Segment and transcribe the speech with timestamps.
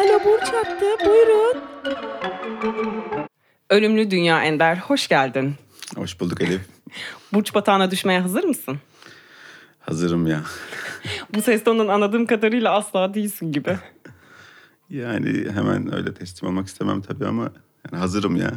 [0.00, 0.84] Alo Burç attı.
[1.06, 1.56] Buyurun.
[3.70, 5.54] Ölümlü Dünya Ender, hoş geldin.
[5.96, 6.60] Hoş bulduk Elif.
[7.32, 8.78] Burç batağına düşmeye hazır mısın?
[9.80, 10.42] Hazırım ya.
[11.34, 13.78] Bu ses tonundan anladığım kadarıyla asla değilsin gibi.
[14.90, 17.42] Yani hemen öyle teslim olmak istemem tabii ama
[17.84, 18.50] yani hazırım ya.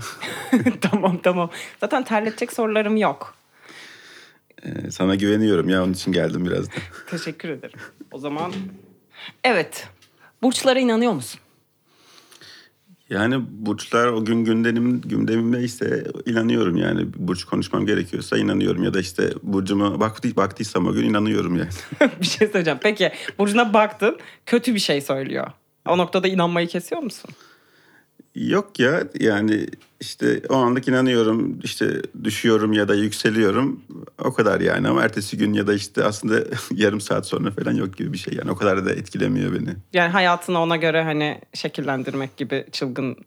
[0.81, 1.49] tamam tamam.
[1.79, 3.35] Zaten terletecek sorularım yok.
[4.63, 6.73] Ee, sana güveniyorum ya onun için geldim biraz da.
[7.09, 7.79] Teşekkür ederim.
[8.11, 8.53] O zaman
[9.43, 9.87] evet.
[10.43, 11.39] Burçlara inanıyor musun?
[13.09, 17.05] Yani burçlar o gün gündenim, gündemimde ise inanıyorum yani.
[17.15, 21.69] Burç konuşmam gerekiyorsa inanıyorum ya da işte burcuma baktı, baktıysam o gün inanıyorum yani.
[22.21, 22.79] bir şey söyleyeceğim.
[22.83, 25.47] Peki Burcu'na baktın kötü bir şey söylüyor.
[25.87, 27.29] O noktada inanmayı kesiyor musun?
[28.35, 29.67] Yok ya yani
[29.99, 33.81] işte o anlık inanıyorum işte düşüyorum ya da yükseliyorum.
[34.23, 37.97] O kadar yani ama ertesi gün ya da işte aslında yarım saat sonra falan yok
[37.97, 38.33] gibi bir şey.
[38.33, 39.75] Yani o kadar da etkilemiyor beni.
[39.93, 43.17] Yani hayatını ona göre hani şekillendirmek gibi çılgın.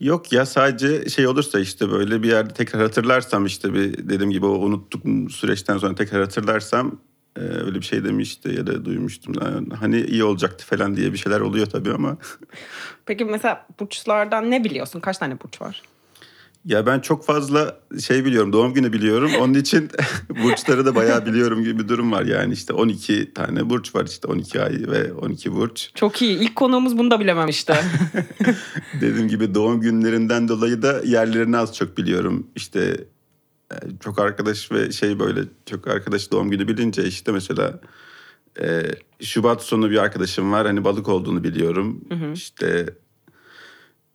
[0.00, 4.46] Yok ya sadece şey olursa işte böyle bir yerde tekrar hatırlarsam işte bir dediğim gibi
[4.46, 7.00] o unuttuk süreçten sonra tekrar hatırlarsam
[7.38, 9.34] e, öyle bir şey demişti ya da duymuştum.
[9.40, 12.16] Yani hani iyi olacaktı falan diye bir şeyler oluyor tabii ama.
[13.06, 15.00] Peki mesela burçlardan ne biliyorsun?
[15.00, 15.82] Kaç tane burç var?
[16.64, 19.30] Ya ben çok fazla şey biliyorum, doğum günü biliyorum.
[19.40, 19.90] Onun için
[20.44, 22.22] burçları da bayağı biliyorum gibi bir durum var.
[22.22, 25.90] Yani işte 12 tane burç var işte 12 ay ve 12 burç.
[25.94, 26.38] Çok iyi.
[26.38, 27.74] İlk konuğumuz bunu da bilememişti.
[29.00, 32.46] Dediğim gibi doğum günlerinden dolayı da yerlerini az çok biliyorum.
[32.56, 33.04] İşte
[34.00, 37.80] çok arkadaş ve şey böyle çok arkadaş doğum günü bilince işte mesela
[38.60, 38.82] e,
[39.22, 40.66] Şubat sonu bir arkadaşım var.
[40.66, 42.00] Hani balık olduğunu biliyorum.
[42.08, 42.32] Hı hı.
[42.32, 42.86] İşte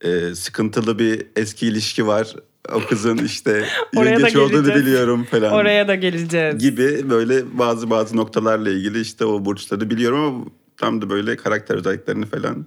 [0.00, 2.36] e, sıkıntılı bir eski ilişki var.
[2.72, 5.52] O kızın işte yengeç olduğunu biliyorum falan.
[5.52, 6.58] Oraya da geleceğiz.
[6.58, 10.44] Gibi böyle bazı bazı noktalarla ilgili işte o burçları biliyorum ama
[10.76, 12.66] tam da böyle karakter özelliklerini falan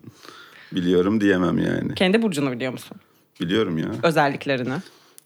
[0.71, 1.95] biliyorum diyemem yani.
[1.95, 2.97] Kendi burcunu biliyor musun?
[3.41, 3.91] Biliyorum ya.
[4.03, 4.73] Özelliklerini?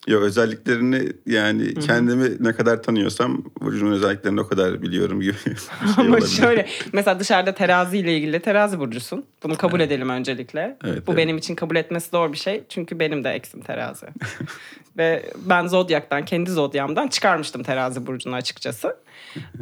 [0.08, 1.80] Yok özelliklerini yani Hı-hı.
[1.80, 5.54] kendimi ne kadar tanıyorsam burcunun özelliklerini o kadar biliyorum gibi şey
[5.98, 6.28] Ama olabilir.
[6.28, 9.26] şöyle mesela dışarıda terazi ile ilgili terazi burcusun.
[9.44, 9.92] Bunu kabul evet.
[9.92, 10.78] edelim öncelikle.
[10.84, 11.18] Evet, Bu evet.
[11.18, 12.64] benim için kabul etmesi zor bir şey.
[12.70, 14.06] Çünkü benim de eksim terazi.
[14.98, 18.96] Ve ben zodyaktan kendi zodyamdan çıkarmıştım terazi burcunu açıkçası.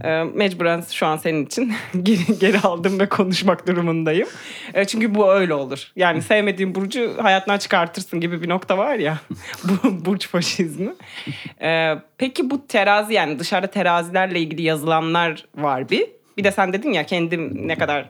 [0.03, 4.27] E, mecburen şu an senin için geri, geri aldım ve konuşmak durumundayım.
[4.73, 5.91] E, çünkü bu öyle olur.
[5.95, 9.19] Yani sevmediğin burcu hayatından çıkartırsın gibi bir nokta var ya.
[9.63, 10.91] bu burç faşizmi.
[11.61, 16.07] E, peki bu terazi yani dışarıda terazilerle ilgili yazılanlar var bir.
[16.37, 18.09] Bir de sen dedin ya kendim ne kadar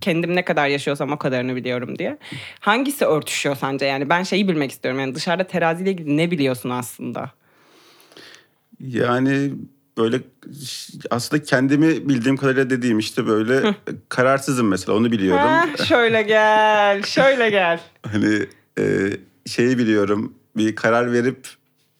[0.00, 2.18] kendim ne kadar yaşıyorsam o kadarını biliyorum diye.
[2.60, 3.86] Hangisi örtüşüyor sence?
[3.86, 5.00] Yani ben şeyi bilmek istiyorum.
[5.00, 7.30] Yani dışarıda teraziyle ilgili ne biliyorsun aslında?
[8.80, 9.50] Yani
[9.98, 10.20] böyle
[11.10, 13.74] aslında kendimi bildiğim kadarıyla dediğim işte böyle
[14.08, 15.42] kararsızım mesela onu biliyorum.
[15.42, 17.80] Ha, şöyle gel, şöyle gel.
[18.02, 18.46] hani
[18.78, 19.10] e,
[19.46, 21.48] şeyi biliyorum bir karar verip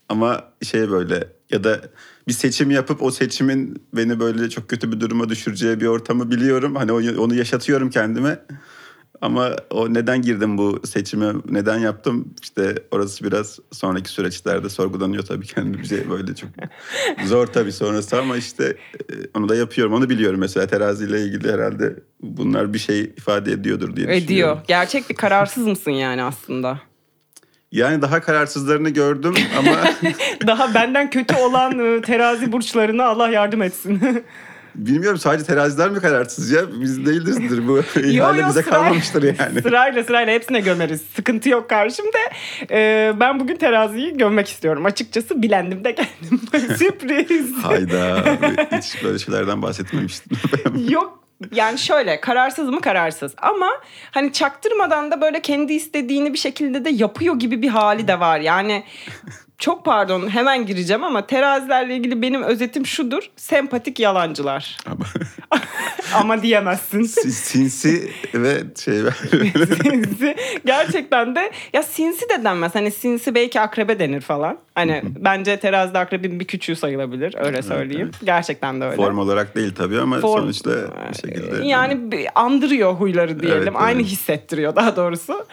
[0.09, 1.81] ama şey böyle ya da
[2.29, 6.77] bir seçim yapıp o seçimin beni böyle çok kötü bir duruma düşüreceği bir ortamı biliyorum.
[6.77, 8.39] Hani onu yaşatıyorum kendime.
[9.21, 15.47] Ama o neden girdim bu seçime, neden yaptım işte orası biraz sonraki süreçlerde sorgulanıyor tabii
[15.47, 16.51] kendimce böyle çok
[17.27, 19.93] zor tabii sonrası ama işte e, onu da yapıyorum.
[19.93, 24.25] Onu biliyorum mesela teraziyle ilgili herhalde bunlar bir şey ifade ediyordur diye düşünüyorum.
[24.25, 24.57] Ediyor.
[24.69, 26.81] Gerçek bir kararsız mısın yani aslında?
[27.73, 29.77] Yani daha kararsızlarını gördüm ama...
[30.47, 34.01] daha benden kötü olan e, terazi burçlarına Allah yardım etsin.
[34.77, 36.63] Bilmiyorum sadece teraziler mi kararsız ya?
[36.81, 37.83] Biz değilizdir bu.
[38.01, 39.63] İhale bize kalmamıştır yani.
[39.63, 41.03] Sırayla sırayla hepsine gömeriz.
[41.17, 42.19] Sıkıntı yok karşımda.
[42.71, 44.87] Ee, ben bugün teraziyi gömmek istiyorum.
[44.87, 46.41] Açıkçası bilendim de geldim.
[46.79, 47.55] Sürpriz.
[47.63, 48.25] Hayda.
[48.79, 50.39] Hiç böyle şeylerden bahsetmemiştim.
[50.89, 53.69] yok yani şöyle kararsız mı kararsız ama
[54.11, 58.41] hani çaktırmadan da böyle kendi istediğini bir şekilde de yapıyor gibi bir hali de var.
[58.41, 58.85] Yani
[59.59, 63.31] çok pardon hemen gireceğim ama terazilerle ilgili benim özetim şudur.
[63.37, 64.77] Sempatik yalancılar.
[66.15, 67.03] Ama, diyemezsin.
[67.31, 68.95] Sinsi ve şey
[69.83, 70.37] sinsi.
[70.65, 72.75] Gerçekten de ya sinsi de denmez.
[72.75, 74.59] Hani sinsi belki akrebe denir falan.
[74.75, 78.03] Hani bence terazide akrebin bir küçüğü sayılabilir öyle söyleyeyim.
[78.05, 78.27] Evet, evet.
[78.27, 78.97] Gerçekten de öyle.
[78.97, 80.71] Form olarak değil tabii ama Form, sonuçta
[81.11, 81.67] bir şekilde.
[81.67, 81.99] Yani
[82.35, 83.63] andırıyor huyları diyelim.
[83.63, 84.11] Evet, Aynı evet.
[84.11, 85.47] hissettiriyor daha doğrusu.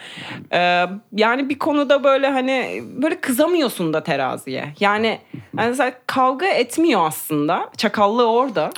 [0.52, 4.74] Ee, yani bir konuda böyle hani böyle kızamıyorsun da teraziye.
[4.80, 5.18] Yani, yani
[5.52, 7.70] mesela kavga etmiyor aslında.
[7.76, 8.72] Çakallığı orada.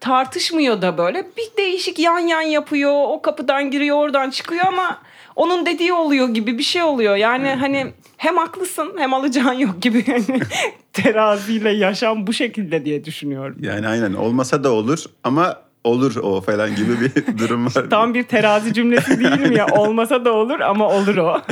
[0.00, 1.26] Tartışmıyor da böyle.
[1.36, 2.92] Bir değişik yan yan yapıyor.
[2.94, 4.98] O kapıdan giriyor oradan çıkıyor ama
[5.36, 7.16] onun dediği oluyor gibi bir şey oluyor.
[7.16, 7.86] Yani hani
[8.16, 10.40] hem haklısın hem alacağın yok gibi yani
[10.92, 13.56] teraziyle yaşam bu şekilde diye düşünüyorum.
[13.60, 17.90] Yani aynen olmasa da olur ama olur o falan gibi bir durum var.
[17.90, 19.66] Tam bir terazi cümlesi değil mi ya?
[19.72, 21.42] Olmasa da olur ama olur o.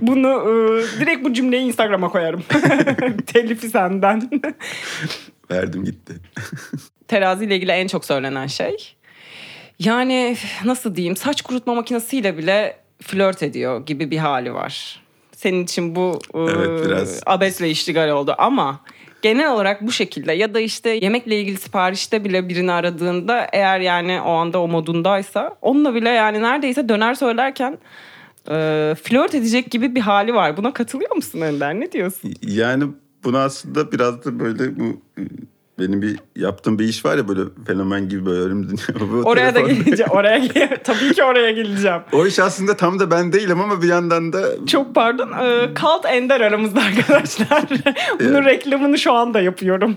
[0.00, 2.42] Bunu e, direkt bu cümleyi Instagram'a koyarım.
[3.26, 4.30] Telifi senden.
[5.50, 6.14] Verdim gitti.
[7.08, 8.76] Terazi ile ilgili en çok söylenen şey.
[9.78, 15.02] Yani nasıl diyeyim saç kurutma makinesiyle bile flört ediyor gibi bir hali var.
[15.32, 17.20] Senin için bu evet, biraz.
[17.26, 18.80] abesle iştigal oldu ama
[19.22, 24.20] genel olarak bu şekilde ya da işte yemekle ilgili siparişte bile birini aradığında eğer yani
[24.20, 27.78] o anda o modundaysa onunla bile yani neredeyse döner söylerken
[28.48, 30.56] e, flört edecek gibi bir hali var.
[30.56, 31.74] Buna katılıyor musun Önder?
[31.74, 32.34] Ne diyorsun?
[32.42, 32.84] Yani
[33.24, 35.00] bunu aslında biraz da böyle bu
[35.78, 39.22] benim bir yaptığım bir iş var ya böyle fenomen gibi böyle ölüm dünya.
[39.24, 40.10] oraya da geleceğim.
[40.10, 40.42] Oraya
[40.84, 42.00] tabii ki oraya geleceğim.
[42.12, 45.28] O iş aslında tam da ben değilim ama bir yandan da çok pardon.
[45.28, 47.64] E, Kalt Ender aramızda arkadaşlar.
[48.20, 48.46] Bunun evet.
[48.46, 49.96] reklamını şu anda yapıyorum.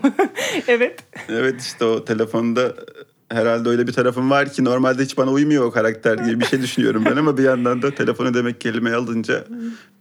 [0.68, 1.00] evet.
[1.30, 2.74] Evet işte o telefonda
[3.30, 6.62] herhalde öyle bir tarafım var ki normalde hiç bana uymuyor o karakter gibi bir şey
[6.62, 9.45] düşünüyorum ben ama bir yandan da telefonu demek kelimeyi alınca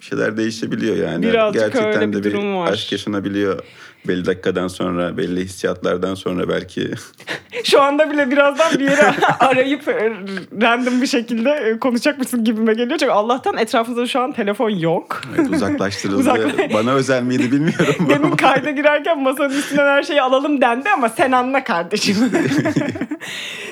[0.01, 1.27] bir şeyler değişebiliyor yani.
[1.27, 2.73] Birazcık Gerçekten öyle bir de bir var.
[2.73, 3.59] aşk yaşanabiliyor
[4.09, 6.91] belli dakikadan sonra, belli hissiyatlardan sonra belki.
[7.65, 10.13] Şu anda bile birazdan bir yere arayıp e,
[10.63, 12.99] random bir şekilde e, konuşacak mısın gibime geliyor.
[12.99, 15.21] Çünkü Allah'tan etrafımızda şu an telefon yok.
[15.37, 16.17] Evet uzaklaştırıldı.
[16.21, 16.75] Uzakla...
[16.75, 18.07] Bana özel miydi bilmiyorum.
[18.09, 22.17] Demin kayda girerken masanın üstünden her şeyi alalım dendi ama sen anla kardeşim.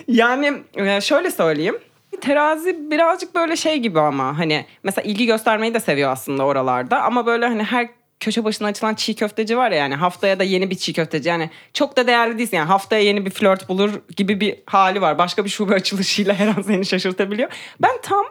[0.08, 1.76] yani e, şöyle söyleyeyim
[2.20, 7.26] terazi birazcık böyle şey gibi ama hani mesela ilgi göstermeyi de seviyor aslında oralarda ama
[7.26, 7.88] böyle hani her
[8.22, 11.50] köşe başına açılan çiğ köfteci var ya yani haftaya da yeni bir çiğ köfteci yani
[11.72, 15.18] çok da değerli değilsin yani haftaya yeni bir flört bulur gibi bir hali var.
[15.18, 17.50] Başka bir şube açılışıyla her an seni şaşırtabiliyor.
[17.82, 18.24] Ben tam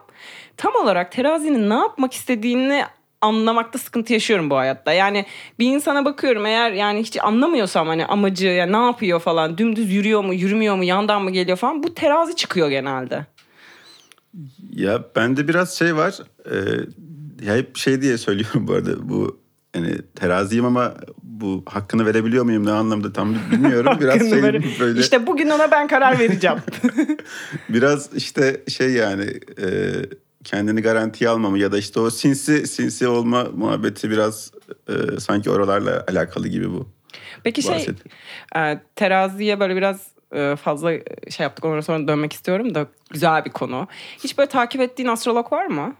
[0.56, 2.84] tam olarak terazinin ne yapmak istediğini
[3.20, 4.92] anlamakta sıkıntı yaşıyorum bu hayatta.
[4.92, 5.26] Yani
[5.58, 9.92] bir insana bakıyorum eğer yani hiç anlamıyorsam hani amacı ya yani ne yapıyor falan dümdüz
[9.92, 13.26] yürüyor mu yürümüyor mu yandan mı geliyor falan bu terazi çıkıyor genelde.
[14.70, 16.14] Ya bende biraz şey var.
[16.46, 16.56] E,
[17.46, 19.41] ya hep şey diye söylüyorum bu arada bu
[19.74, 23.96] yani teraziyim ama bu hakkını verebiliyor muyum ne anlamda tam bilmiyorum.
[24.00, 24.60] Biraz şey vere...
[24.80, 25.00] böyle.
[25.00, 26.58] İşte bugün ona ben karar vereceğim.
[27.68, 29.26] Biraz işte şey yani
[29.62, 29.92] e,
[30.44, 34.52] kendini garantiye almamı ya da işte o sinsi sinsi olma muhabbeti biraz
[34.88, 36.88] e, sanki oralarla alakalı gibi bu.
[37.44, 37.86] Peki şey
[38.56, 40.90] e, teraziye böyle biraz e, fazla
[41.30, 43.88] şey yaptık ondan sonra dönmek istiyorum da güzel bir konu.
[44.24, 45.94] Hiç böyle takip ettiğin astrolog var mı?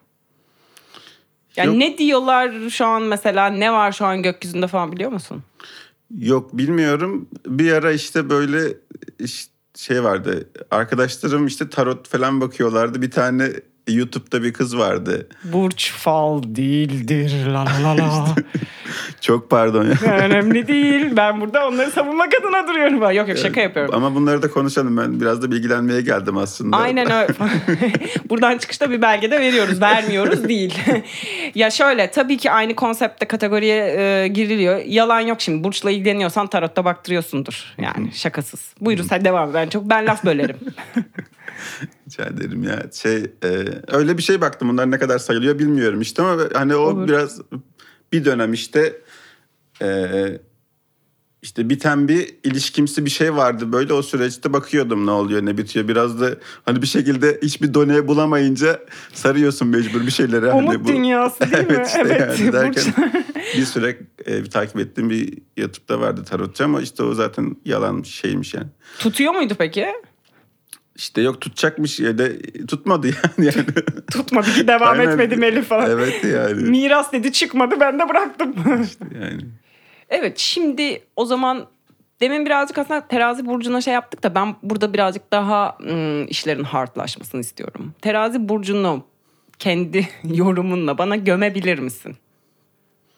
[1.56, 1.76] Yani Yok.
[1.76, 5.43] ne diyorlar şu an mesela ne var şu an gökyüzünde falan biliyor musun?
[6.19, 7.28] Yok bilmiyorum.
[7.46, 8.75] Bir ara işte böyle
[9.19, 10.49] işte şey vardı.
[10.70, 13.02] Arkadaşlarım işte tarot falan bakıyorlardı.
[13.02, 13.52] Bir tane
[13.88, 15.29] YouTube'da bir kız vardı.
[15.44, 18.26] Burç fal değildir la la la.
[19.20, 20.12] Çok pardon ya.
[20.12, 21.17] Önemli değil.
[21.17, 23.17] Ben burada onları savunmak adına duruyorum.
[23.17, 23.94] Yok yok şaka yapıyorum.
[23.94, 24.96] Ama bunları da konuşalım.
[24.96, 26.76] Ben biraz da bilgilenmeye geldim aslında.
[26.76, 27.32] Aynen öyle.
[28.29, 29.81] Buradan çıkışta bir belge de veriyoruz.
[29.81, 30.79] Vermiyoruz değil.
[31.55, 34.81] ya şöyle tabii ki aynı konsepte kategoriye e, giriliyor.
[34.87, 35.64] Yalan yok şimdi.
[35.64, 37.75] Burçla ilgileniyorsan tarotta baktırıyorsundur.
[37.79, 38.75] Yani şakasız.
[38.81, 39.55] Buyurun sen devam.
[39.55, 40.56] Ben çok ben laf bölerim.
[42.06, 42.82] Rica ederim ya.
[42.93, 44.69] Şey e, öyle bir şey baktım.
[44.69, 47.08] Bunlar ne kadar sayılıyor bilmiyorum işte ama hani o Olur.
[47.08, 47.40] biraz
[48.12, 49.00] bir dönem işte
[49.82, 50.08] e,
[51.43, 53.72] işte biten bir ilişkimsi bir şey vardı.
[53.72, 55.88] Böyle o süreçte bakıyordum ne oluyor ne bitiyor.
[55.88, 56.31] Biraz da
[56.64, 58.81] hani bir şekilde hiçbir doneye bulamayınca
[59.12, 60.53] sarıyorsun mecbur bir şeylere.
[60.53, 60.88] Umut hani bu...
[60.88, 61.74] dünyası değil mi?
[61.77, 62.41] evet, işte evet.
[62.41, 62.94] Yani derken
[63.56, 68.03] bir süre e, bir takip ettiğim bir YouTube'da vardı tarotçu ama işte o zaten yalan
[68.03, 68.69] şeymiş yani.
[68.98, 69.86] Tutuyor muydu peki?
[70.96, 72.29] İşte yok tutacakmış ya da
[72.69, 73.06] tutmadı
[73.39, 73.46] yani.
[73.46, 73.67] yani.
[74.11, 75.11] Tutmadı ki devam Aynen.
[75.11, 75.91] etmedi Melih falan.
[75.91, 76.63] Evet yani.
[76.70, 78.55] Miras dedi çıkmadı ben de bıraktım.
[78.82, 79.43] işte yani.
[80.11, 81.67] Evet şimdi o zaman
[82.20, 87.41] demin birazcık aslında terazi burcuna şey yaptık da ben burada birazcık daha ım, işlerin hardlaşmasını
[87.41, 87.94] istiyorum.
[88.03, 89.05] Terazi burcunu
[89.58, 92.17] kendi yorumunla bana gömebilir misin?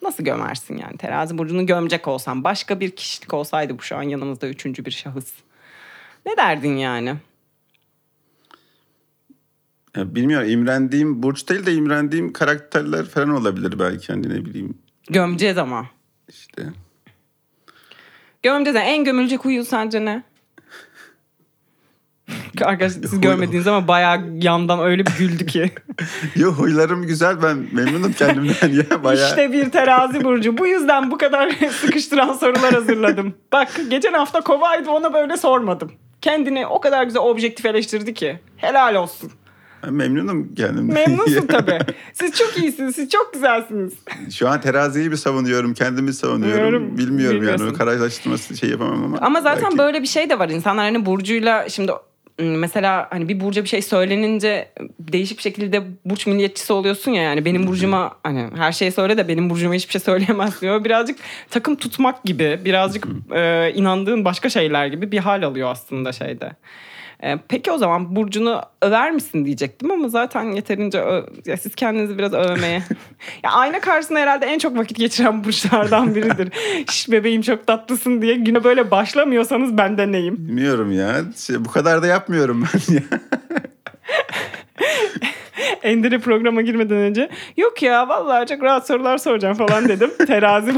[0.02, 4.49] Nasıl gömersin yani terazi burcunu gömecek olsan başka bir kişilik olsaydı bu şu an yanımızda
[4.49, 5.33] üçüncü bir şahıs.
[6.26, 7.14] Ne derdin yani?
[9.96, 14.78] Ya bilmiyorum imrendiğim burç değil de imrendiğim karakterler falan olabilir belki hani ne bileyim.
[15.10, 15.86] Gömeceğiz ama.
[16.28, 16.62] İşte.
[18.42, 18.78] Gömeceğiz.
[18.82, 20.22] En gömülecek huyu sence ne?
[22.64, 25.72] Arkadaşlar siz görmediğiniz ama bayağı yandan öyle bir güldü ki.
[26.36, 29.28] Yo huylarım güzel ben memnunum kendimden ya bayağı.
[29.28, 30.58] İşte bir terazi burcu.
[30.58, 33.34] Bu yüzden bu kadar sıkıştıran sorular hazırladım.
[33.52, 35.92] Bak geçen hafta kovaydı ona böyle sormadım.
[36.20, 38.40] Kendini o kadar güzel objektif eleştirdi ki.
[38.56, 39.32] Helal olsun.
[39.91, 40.95] Memnunum kendimden.
[40.95, 41.79] Memnunsun tabii.
[42.12, 42.95] Siz çok iyisiniz.
[42.95, 43.93] Siz çok güzelsiniz.
[44.35, 45.75] Şu an teraziyi bir savunuyorum.
[45.75, 46.99] Kendimi savunuyorum.
[46.99, 47.71] Bilmiyorum, Bilmiyorum yani.
[47.71, 49.19] O kararlaştırması şey yapamam ama.
[49.21, 49.79] Ama zaten belki...
[49.79, 50.49] böyle bir şey de var.
[50.49, 51.93] İnsanlar hani Burcu'yla şimdi
[52.38, 57.45] mesela hani bir burca bir şey söylenince değişik bir şekilde burç milliyetçisi oluyorsun ya yani
[57.45, 60.85] benim burcuma hani her şeyi söyle de benim burcuma hiçbir şey söyleyemez diyor.
[60.85, 61.19] Birazcık
[61.50, 66.53] takım tutmak gibi birazcık e, inandığın başka şeyler gibi bir hal alıyor aslında şeyde.
[67.25, 72.19] E, peki o zaman Burcu'nu över misin diyecektim ama zaten yeterince ö- ya siz kendinizi
[72.19, 72.83] biraz övmeye.
[73.45, 76.52] ya ayna karşısında herhalde en çok vakit geçiren burçlardan biridir.
[76.90, 80.37] Şş bebeğim çok tatlısın diye güne böyle başlamıyorsanız ben de neyim?
[80.38, 81.16] Bilmiyorum ya.
[81.37, 83.02] Şey, bu kadar da yapmıyorum ben ya.
[85.85, 90.11] Ender'e programa girmeden önce yok ya vallahi çok rahat sorular soracağım falan dedim.
[90.26, 90.73] terazi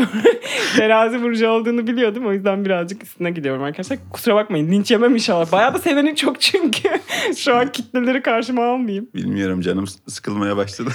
[0.77, 2.27] terazi burcu olduğunu biliyordum.
[2.27, 3.99] O yüzden birazcık üstüne gidiyorum arkadaşlar.
[4.13, 5.53] Kusura bakmayın linç yemem inşallah.
[5.53, 6.89] Bayağı da sevenin çok çünkü.
[7.37, 9.09] Şu an kitleleri karşıma almayayım.
[9.15, 10.91] Bilmiyorum canım sıkılmaya başladı.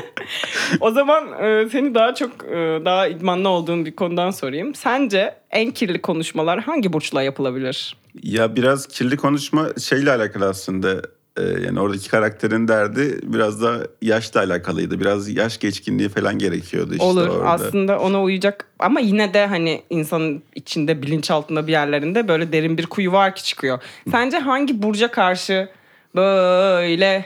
[0.80, 4.74] o zaman e, seni daha çok e, daha idmanlı olduğun bir konudan sorayım.
[4.74, 7.96] Sence en kirli konuşmalar hangi burçla yapılabilir?
[8.22, 11.02] Ya biraz kirli konuşma şeyle alakalı aslında
[11.36, 15.00] ee, yani oradaki karakterin derdi biraz da yaşla alakalıydı.
[15.00, 17.48] Biraz yaş geçkinliği falan gerekiyordu işte Olur orada.
[17.48, 22.78] aslında ona uyacak ama yine de hani insanın içinde bilinç altında bir yerlerinde böyle derin
[22.78, 23.78] bir kuyu var ki çıkıyor.
[24.10, 25.68] Sence hangi burca karşı
[26.14, 27.24] böyle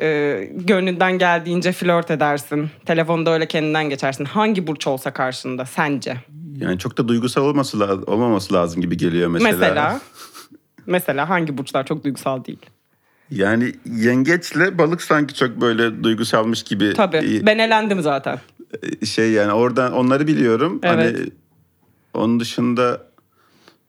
[0.00, 2.70] e, gönlünden geldiğince flört edersin?
[2.86, 4.24] Telefonda öyle kendinden geçersin.
[4.24, 6.16] Hangi burç olsa karşında sence?
[6.56, 9.58] Yani çok da duygusal olması olmaması lazım gibi geliyor mesela.
[9.58, 10.00] Mesela?
[10.86, 12.58] mesela hangi burçlar çok duygusal değil?
[13.30, 16.92] Yani yengeçle balık sanki çok böyle duygusalmış gibi.
[16.94, 17.46] Tabii.
[17.46, 18.38] Ben elendim zaten.
[19.04, 20.80] Şey yani oradan onları biliyorum.
[20.82, 21.16] Evet.
[21.16, 21.26] Hani
[22.14, 23.06] onun dışında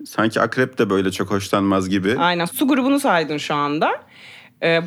[0.06, 2.16] sanki akrep de böyle çok hoşlanmaz gibi.
[2.18, 2.46] Aynen.
[2.46, 3.92] Su grubunu saydın şu anda.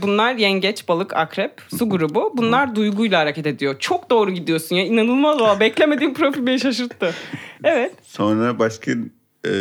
[0.03, 2.33] Bunlar yengeç, balık, akrep, su grubu.
[2.37, 3.77] Bunlar duyguyla hareket ediyor.
[3.79, 4.85] Çok doğru gidiyorsun ya.
[4.87, 5.61] İnanılmaz o.
[5.61, 7.15] Beklemediğim profil beni şaşırttı.
[7.65, 7.93] Evet.
[8.03, 8.91] Sonra başka
[9.47, 9.53] e,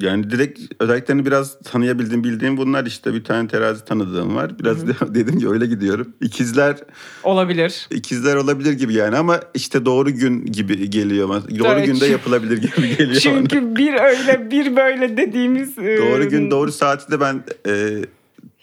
[0.00, 4.58] yani direkt özelliklerini biraz tanıyabildiğim, bildiğim bunlar işte bir tane terazi tanıdığım var.
[4.58, 5.14] Biraz Hı-hı.
[5.14, 6.14] dedim ki öyle gidiyorum.
[6.20, 6.76] İkizler
[7.22, 7.88] olabilir.
[7.90, 11.28] İkizler olabilir gibi yani ama işte doğru gün gibi geliyor.
[11.28, 11.86] Doğru evet.
[11.86, 13.20] günde yapılabilir gibi geliyor.
[13.20, 13.76] Çünkü bana.
[13.76, 18.02] bir öyle bir böyle dediğimiz doğru gün doğru saati de ben e,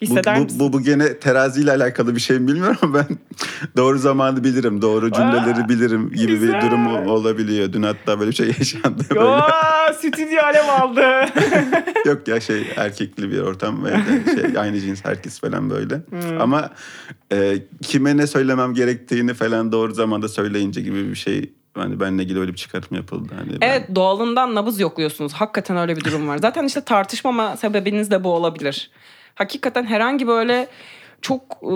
[0.02, 3.06] Hisseder bu, bu, bu, bu gene teraziyle alakalı bir şey mi bilmiyorum ama ben
[3.76, 6.56] doğru zamanı bilirim, doğru cümleleri Aa, bilirim gibi güzel.
[6.56, 7.72] bir durum olabiliyor.
[7.72, 9.04] Dün hatta böyle bir şey yaşandı.
[9.14, 9.94] Yo, böyle.
[9.98, 11.32] stüdyo alem aldı.
[12.06, 13.90] Yok ya şey erkekli bir ortam ve
[14.24, 15.94] şey, aynı cins herkes falan böyle.
[15.94, 16.40] Hmm.
[16.40, 16.70] Ama
[17.32, 22.40] e, kime ne söylemem gerektiğini falan doğru zamanda söyleyince gibi bir şey hani benle ilgili
[22.40, 23.32] öyle bir çıkarım yapıldı.
[23.36, 23.96] Hani evet ben...
[23.96, 25.32] doğalından nabız yokluyorsunuz.
[25.32, 26.38] Hakikaten öyle bir durum var.
[26.38, 28.90] Zaten işte tartışmama sebebiniz de bu olabilir
[29.34, 30.68] hakikaten herhangi böyle
[31.22, 31.74] çok e,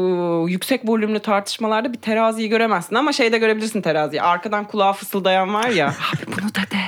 [0.50, 4.22] yüksek volümlü tartışmalarda bir teraziyi göremezsin ama şeyde görebilirsin teraziyi.
[4.22, 5.86] Arkadan kulağa fısıldayan var ya.
[6.14, 6.82] Abi bunu da de,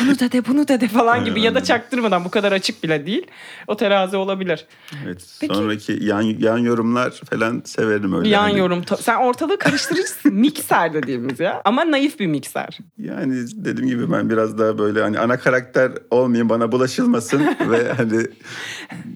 [0.00, 3.06] bunu da de, bunu da de falan gibi ya da çaktırmadan bu kadar açık bile
[3.06, 3.26] değil.
[3.66, 4.66] O terazi olabilir.
[5.04, 5.36] Evet.
[5.40, 8.28] Peki, sonraki yan yan yorumlar falan severim öyle.
[8.28, 8.58] Yan hani.
[8.58, 8.84] yorum.
[9.00, 10.34] Sen ortalığı karıştırırsın.
[10.40, 11.62] mikser dediğimiz ya.
[11.64, 12.78] Ama naif bir mikser.
[12.98, 17.40] Yani dediğim gibi ben biraz daha böyle hani ana karakter olmayayım bana bulaşılmasın
[17.70, 18.26] ve hani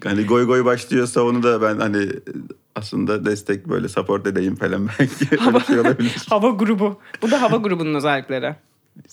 [0.03, 2.09] hani goy goy başlıyorsa onu da ben hani
[2.75, 5.35] aslında destek böyle support edeyim falan belki.
[5.39, 6.25] Hava, şey olabilir.
[6.29, 6.99] hava grubu.
[7.21, 8.55] Bu da hava grubunun özellikleri.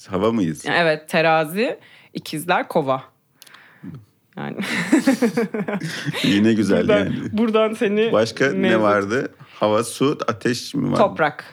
[0.09, 0.64] hava mıyız?
[0.66, 1.78] Evet terazi,
[2.14, 3.02] ikizler, kova.
[4.37, 4.57] Yani.
[6.25, 7.19] Yine güzel buradan, yani.
[7.33, 8.12] Buradan seni...
[8.12, 8.61] Başka mevcut.
[8.61, 9.35] ne vardı?
[9.54, 10.99] Hava, su, ateş mi vardı?
[11.00, 11.45] Toprak.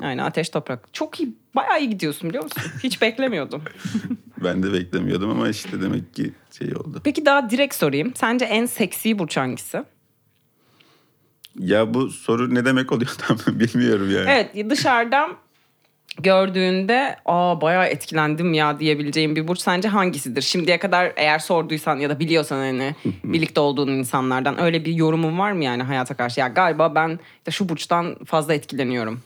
[0.00, 0.94] Aynen ateş toprak.
[0.94, 2.62] Çok iyi, bayağı iyi gidiyorsun biliyor musun?
[2.82, 3.62] Hiç beklemiyordum.
[4.44, 7.00] ben de beklemiyordum ama işte demek ki şey oldu.
[7.04, 8.12] Peki daha direkt sorayım.
[8.14, 9.84] Sence en seksi burç hangisi?
[11.58, 14.30] Ya bu soru ne demek oluyor tam bilmiyorum yani.
[14.30, 15.36] Evet dışarıdan
[16.18, 20.42] gördüğünde aa bayağı etkilendim ya diyebileceğim bir burç sence hangisidir?
[20.42, 22.94] Şimdiye kadar eğer sorduysan ya da biliyorsan hani
[23.24, 26.40] birlikte olduğun insanlardan öyle bir yorumun var mı yani hayata karşı?
[26.40, 29.20] Ya galiba ben işte şu burçtan fazla etkileniyorum.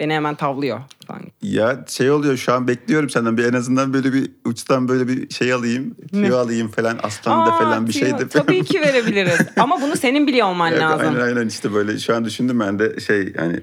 [0.00, 1.22] Beni hemen tavlıyor falan.
[1.42, 5.30] Ya şey oluyor şu an bekliyorum senden bir en azından böyle bir uçtan böyle bir
[5.30, 5.96] şey alayım.
[6.12, 8.28] Tüyo alayım falan aslan da falan bir şeydi.
[8.28, 9.40] Tabii ki verebiliriz.
[9.58, 11.06] Ama bunu senin biliyor olman lazım.
[11.08, 13.60] Aynen aynen işte böyle şu an düşündüm ben de şey yani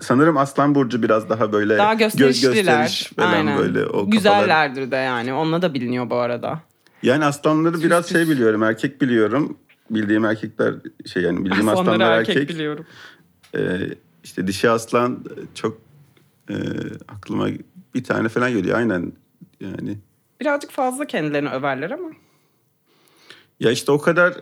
[0.00, 2.52] sanırım Aslan Burcu biraz daha böyle daha gösterişliler.
[2.52, 3.58] Göz gösteriş falan Aynen.
[3.58, 3.86] böyle.
[3.86, 4.90] O Güzellerdir kafalar.
[4.90, 5.32] de yani.
[5.32, 6.60] Onunla da biliniyor bu arada.
[7.02, 8.62] Yani aslanları biraz şey biliyorum.
[8.62, 9.56] Erkek biliyorum.
[9.90, 10.74] Bildiğim erkekler
[11.12, 12.36] şey yani bildiğim aslanlar, aslanlar erkek.
[12.36, 12.86] erkek biliyorum.
[13.54, 13.58] Ee,
[14.24, 15.24] işte dişi aslan
[15.54, 15.78] çok
[16.50, 16.54] e,
[17.08, 17.48] aklıma
[17.94, 19.12] bir tane falan geliyor aynen
[19.60, 19.98] yani.
[20.40, 22.10] Birazcık fazla kendilerini överler ama.
[23.60, 24.34] Ya işte o kadar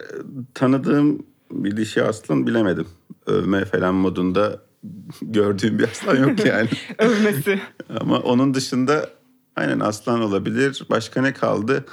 [0.55, 2.89] tanıdığım bir dişi aslan bilemedim.
[3.27, 4.63] Övme falan modunda
[5.23, 6.69] gördüğüm bir aslan yok yani.
[6.99, 7.61] Övmesi.
[8.01, 9.11] Ama onun dışında
[9.57, 10.87] aynen aslan olabilir.
[10.91, 11.85] Başka ne kaldı?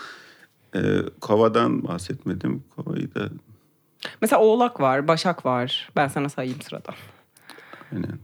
[0.76, 0.80] Ee,
[1.22, 2.64] kovadan bahsetmedim.
[2.76, 3.30] Kovayı da
[4.22, 5.90] Mesela Oğlak var, Başak var.
[5.96, 6.96] Ben sana sayayım sıradan.
[7.94, 8.20] Aynen.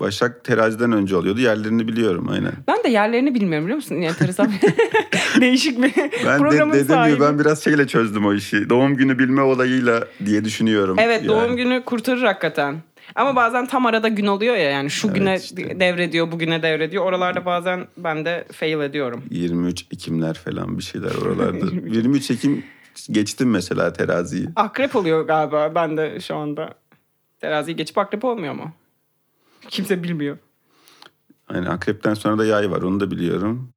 [0.00, 1.40] Başak teraziden önce oluyordu.
[1.40, 2.52] Yerlerini biliyorum aynen.
[2.68, 3.94] Ben de yerlerini bilmiyorum biliyor musun?
[4.02, 4.52] Enteresan.
[5.40, 5.92] Değişik bir
[6.26, 7.20] Ben de, programın dediğim sahibi.
[7.20, 8.70] ben biraz şeyle çözdüm o işi.
[8.70, 10.96] Doğum günü bilme olayıyla diye düşünüyorum.
[11.00, 11.28] Evet yani.
[11.28, 12.76] doğum günü kurtarır hakikaten.
[13.14, 15.80] Ama bazen tam arada gün oluyor ya yani şu Evet, güne işte.
[15.80, 17.04] devrediyor, bugüne devrediyor.
[17.04, 19.24] Oralarda bazen ben de fail ediyorum.
[19.30, 21.66] 23 Ekimler falan bir şeyler oralarda.
[21.86, 22.64] 23 Ekim
[23.10, 24.48] geçtim mesela teraziyi.
[24.56, 26.74] Akrep oluyor galiba ben de şu anda.
[27.40, 28.72] Teraziyi geçip akrep olmuyor mu?
[29.68, 30.38] Kimse bilmiyor.
[31.48, 33.72] Aynen akrepten sonra da yay var onu da biliyorum.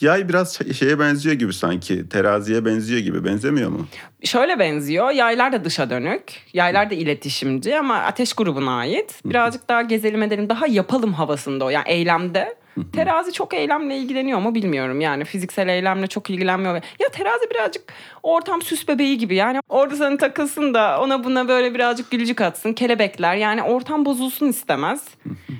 [0.00, 2.08] Yay biraz şey- şeye benziyor gibi sanki.
[2.08, 3.24] Teraziye benziyor gibi.
[3.24, 3.86] Benzemiyor mu?
[4.24, 5.10] Şöyle benziyor.
[5.10, 6.22] Yaylar da dışa dönük.
[6.52, 9.20] Yaylar da iletişimci ama ateş grubuna ait.
[9.24, 11.70] Birazcık daha gezelim edelim, daha yapalım havasında o.
[11.70, 12.54] Yani eylemde.
[12.92, 15.00] Terazi çok eylemle ilgileniyor mu bilmiyorum.
[15.00, 16.74] Yani fiziksel eylemle çok ilgilenmiyor.
[16.74, 19.34] Ya terazi birazcık ortam süs bebeği gibi.
[19.34, 22.72] Yani orada sana takılsın da ona buna böyle birazcık gülücük atsın.
[22.72, 25.08] Kelebekler yani ortam bozulsun istemez.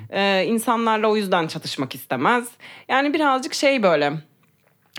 [0.09, 2.47] Ee, insanlarla o yüzden çatışmak istemez.
[2.89, 4.13] Yani birazcık şey böyle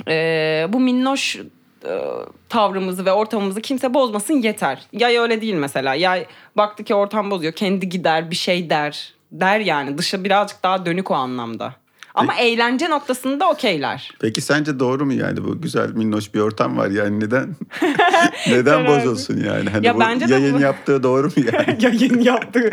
[0.09, 1.37] e, bu minnoş
[1.85, 2.01] e,
[2.49, 4.83] tavrımızı ve ortamımızı kimse bozmasın yeter.
[4.93, 5.95] Yay öyle değil mesela.
[5.95, 7.53] Yay baktı ki ortam bozuyor.
[7.53, 9.15] Kendi gider bir şey der.
[9.33, 9.99] Der yani.
[9.99, 11.75] Dışı birazcık daha dönük o anlamda.
[12.17, 14.11] Ama eğlence noktasında okeyler.
[14.21, 17.57] Peki sence doğru mu yani bu güzel minnoş bir ortam var yani neden
[18.49, 21.77] neden bozulsun yani hani Ya bu bence de yayın bu- yaptığı doğru mu yani?
[21.85, 22.73] Yayın yaptı.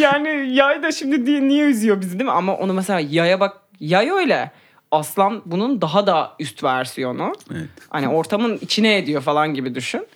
[0.00, 2.30] Yani yay da şimdi diye niye üzüyor bizi değil mi?
[2.30, 3.56] Ama onu mesela yaya bak.
[3.80, 4.50] Yay öyle.
[4.90, 7.32] Aslan bunun daha da üst versiyonu.
[7.52, 7.68] Evet.
[7.88, 10.06] Hani ortamın içine ediyor falan gibi düşün.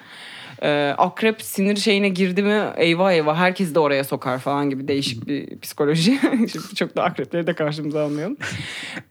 [0.63, 5.27] Ee, akrep sinir şeyine girdi mi eyvah eyvah herkes de oraya sokar falan gibi değişik
[5.27, 6.19] bir psikoloji.
[6.23, 8.37] Şimdi çok da akrepleri de karşımıza almayalım.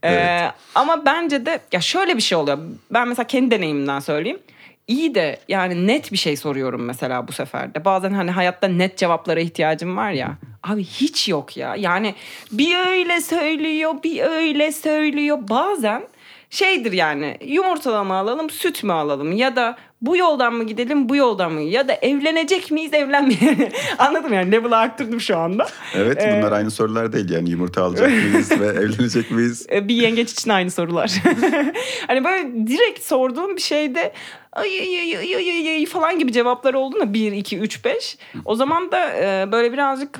[0.04, 0.54] Ee, Evet.
[0.75, 2.58] Ama bence de ya şöyle bir şey oluyor.
[2.92, 4.39] Ben mesela kendi deneyimimden söyleyeyim.
[4.88, 7.86] İyi de yani net bir şey soruyorum mesela bu sefer de.
[7.86, 10.38] Bazen hani hayatta net cevaplara ihtiyacım var ya.
[10.63, 11.75] Abi hiç yok ya.
[11.75, 12.16] Yani
[12.51, 15.38] bir öyle söylüyor, bir öyle söylüyor.
[15.41, 16.04] Bazen
[16.50, 21.16] şeydir yani yumurtalı mı alalım, süt mü alalım ya da bu yoldan mı gidelim, bu
[21.16, 23.70] yoldan mı ya da evlenecek miyiz, evlenmeyelim.
[23.98, 25.68] Anladım yani level'ı arttırdım şu anda.
[25.96, 29.68] Evet Ee, bunlar aynı sorular değil yani yumurta alacak mıyız ve evlenecek miyiz?
[29.72, 31.12] E, bir yengeç için aynı sorular.
[32.08, 34.14] hani böyle direkt sorduğum bir şeyde
[34.54, 38.18] ay ay ay ay ay ay falan gibi cevaplar olduğunda 1, 2, 3, 5.
[38.46, 40.20] O zaman da e, böyle birazcık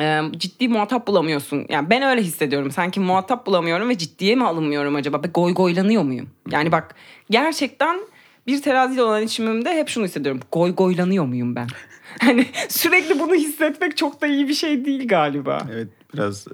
[0.00, 1.66] e, ciddi muhatap bulamıyorsun.
[1.68, 2.70] Yani ben öyle hissediyorum.
[2.70, 5.20] Sanki muhatap bulamıyorum ve ciddiye mi alınmıyorum acaba?
[5.34, 6.30] Goy goylanıyor muyum?
[6.50, 6.94] Yani bak
[7.30, 8.00] gerçekten
[8.48, 10.40] bir teraziyle olan içimimde hep şunu hissediyorum.
[10.52, 11.66] Goy goylanıyor muyum ben?
[12.20, 15.66] Hani sürekli bunu hissetmek çok da iyi bir şey değil galiba.
[15.72, 16.46] Evet biraz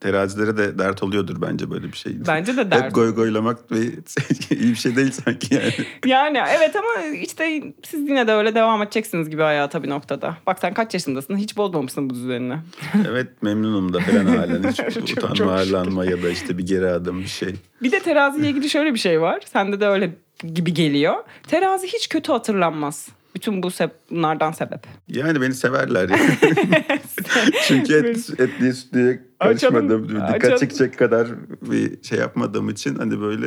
[0.00, 2.12] terazilere de dert oluyordur bence böyle bir şey.
[2.26, 2.84] Bence de dert.
[2.84, 3.78] Hep goy goylamak ve
[4.50, 5.72] iyi bir şey değil sanki yani.
[6.06, 10.36] Yani evet ama işte siz yine de öyle devam edeceksiniz gibi hayata bir noktada.
[10.46, 11.36] Bak sen kaç yaşındasın?
[11.36, 12.58] Hiç bozmamışsın bu düzenini.
[13.08, 16.88] Evet memnunum da falan halen hiç Çok- çok utanma arlanma ya da işte bir geri
[16.88, 17.54] adım bir şey.
[17.82, 19.40] Bir de teraziyle ilgili şöyle bir şey var.
[19.52, 20.10] Sende de öyle
[20.54, 21.14] gibi geliyor.
[21.46, 23.08] Terazi hiç kötü hatırlanmaz.
[23.34, 24.80] Bütün bu seb- bunlardan sebep.
[25.08, 26.38] Yani beni severler yani.
[27.66, 30.08] Çünkü et, etliye sütlüye Açalım, karışmadım.
[30.08, 30.58] Dikkat açalım.
[30.58, 31.28] çekecek kadar
[31.62, 33.46] bir şey yapmadığım için hani böyle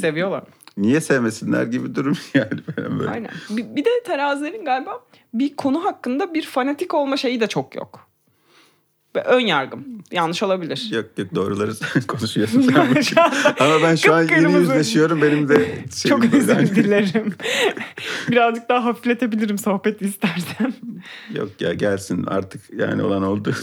[0.00, 0.42] Seviyorlar.
[0.76, 2.50] niye sevmesinler gibi durum yani
[2.98, 3.10] böyle.
[3.10, 3.30] Aynen.
[3.50, 5.00] Bir, bir de terazilerin galiba
[5.34, 8.08] bir konu hakkında bir fanatik olma şeyi de çok yok.
[9.14, 9.84] Ön yargım.
[10.12, 10.88] Yanlış olabilir.
[10.92, 11.72] Yok yok doğruları
[12.06, 12.74] konuşuyorsun
[13.60, 15.22] Ama ben şu an yeni yüzleşiyorum.
[15.22, 17.34] Benim de çok özür dilerim.
[18.28, 20.74] Birazcık daha hafifletebilirim sohbeti istersen.
[21.34, 23.54] Yok ya gelsin artık yani olan oldu.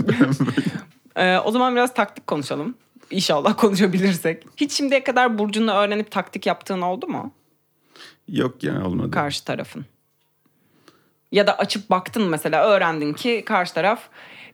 [1.15, 2.75] Ee, o zaman biraz taktik konuşalım.
[3.11, 4.43] İnşallah konuşabilirsek.
[4.57, 7.31] Hiç şimdiye kadar burcunu öğrenip taktik yaptığın oldu mu?
[8.27, 9.11] Yok ya olmadı.
[9.11, 9.85] Karşı tarafın.
[11.31, 13.99] Ya da açıp baktın mesela öğrendin ki karşı taraf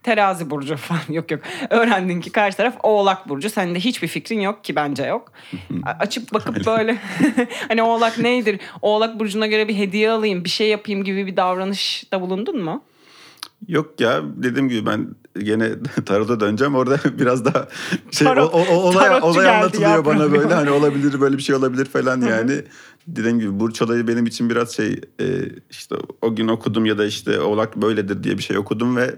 [0.05, 1.41] terazi burcu falan yok yok.
[1.69, 3.49] Öğrendin ki karşı taraf oğlak burcu.
[3.49, 5.31] Senin de hiçbir fikrin yok ki bence yok.
[5.99, 6.97] Açıp bakıp böyle
[7.67, 8.59] hani oğlak nedir?
[8.81, 12.83] Oğlak burcuna göre bir hediye alayım, bir şey yapayım gibi bir davranışta bulundun mu?
[13.67, 15.07] Yok ya dediğim gibi ben
[15.43, 15.69] gene
[16.05, 16.75] tarota döneceğim.
[16.75, 17.67] Orada biraz daha
[18.11, 21.55] şey Tarot- o, o- olay, olay anlatılıyor ya bana böyle hani olabilir böyle bir şey
[21.55, 22.61] olabilir falan yani.
[23.07, 25.25] Dediğim gibi burç olayı benim için biraz şey e,
[25.69, 29.15] işte o gün okudum ya da işte oğlak böyledir diye bir şey okudum ve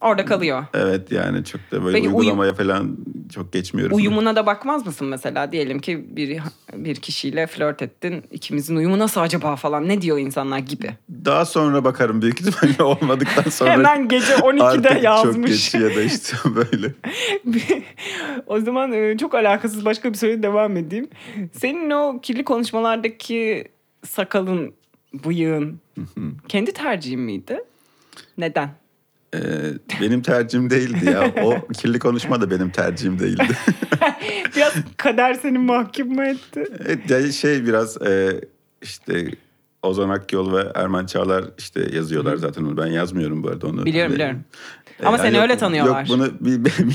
[0.00, 0.64] Orada kalıyor.
[0.74, 2.96] evet yani çok da böyle Peki uyum- uygulamaya falan
[3.34, 3.96] çok geçmiyorum.
[3.96, 5.52] Uyumuna da bakmaz mısın mesela?
[5.52, 6.40] Diyelim ki bir
[6.74, 8.24] bir kişiyle flört ettin.
[8.30, 9.88] İkimizin uyumu nasıl acaba falan.
[9.88, 10.90] Ne diyor insanlar gibi.
[11.24, 13.70] Daha sonra bakarım büyük ihtimalle olmadıktan sonra.
[13.70, 15.72] Hemen gece 12'de Artık çok yazmış.
[15.72, 16.94] geç ya da işte böyle.
[18.46, 21.08] o zaman e, çok alakasız başka bir soruya devam edeyim.
[21.52, 23.64] Senin o kirli konuşmalardaki
[24.06, 24.74] sakalın,
[25.24, 25.80] bıyığın
[26.48, 27.60] kendi tercihin miydi?
[28.38, 28.70] Neden?
[29.34, 29.38] Ee,
[30.00, 31.34] benim tercihim değildi ya.
[31.42, 33.42] O kirli konuşma da benim tercihim değildi.
[34.56, 36.64] biraz kader seni mahkum mu etti?
[36.86, 38.40] Evet yani şey biraz e,
[38.82, 39.30] işte
[39.82, 42.76] Ozan Akyol ve Erman Çağlar işte yazıyorlar zaten onu.
[42.76, 43.84] Ben yazmıyorum bu arada onu.
[43.86, 44.44] Biliyorum biliyorum.
[45.02, 46.00] Ama yani seni yok, öyle tanıyorlar.
[46.00, 46.30] Yok bunu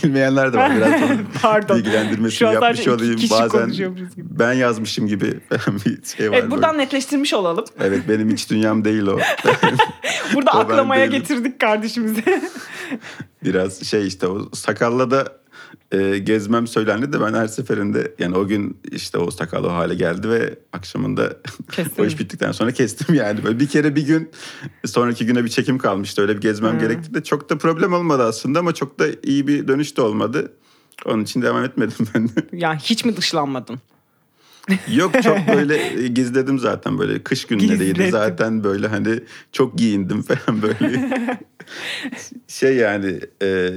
[0.04, 0.72] bilmeyenler de var.
[0.78, 1.02] Biraz
[1.42, 1.78] Pardon.
[1.78, 3.20] bilgilendirmesini yapmış olayım.
[3.32, 3.74] Bazen
[4.18, 5.26] ben yazmışım gibi
[5.86, 6.38] bir şey var.
[6.38, 6.84] Evet buradan böyle.
[6.84, 7.66] netleştirmiş olalım.
[7.80, 9.20] Evet benim iç dünyam değil o.
[10.34, 12.24] Burada o aklamaya getirdik kardeşimizi.
[13.44, 15.43] Biraz şey işte o sakalla da
[15.92, 19.96] e, gezmem söylendi de ben her seferinde yani o gün işte o sakal o hale
[19.96, 21.38] geldi ve akşamında
[22.00, 23.44] o iş bittikten sonra kestim yani.
[23.44, 24.32] Böyle bir kere bir gün
[24.86, 26.80] sonraki güne bir çekim kalmıştı öyle bir gezmem hmm.
[26.80, 30.54] gerekti de çok da problem olmadı aslında ama çok da iyi bir dönüş de olmadı.
[31.06, 32.32] Onun için devam etmedim ben de.
[32.52, 33.80] Yani hiç mi dışlanmadın?
[34.94, 39.20] Yok çok böyle gizledim zaten böyle kış günleriydi zaten böyle hani
[39.52, 41.04] çok giyindim falan böyle.
[42.48, 43.76] şey yani e,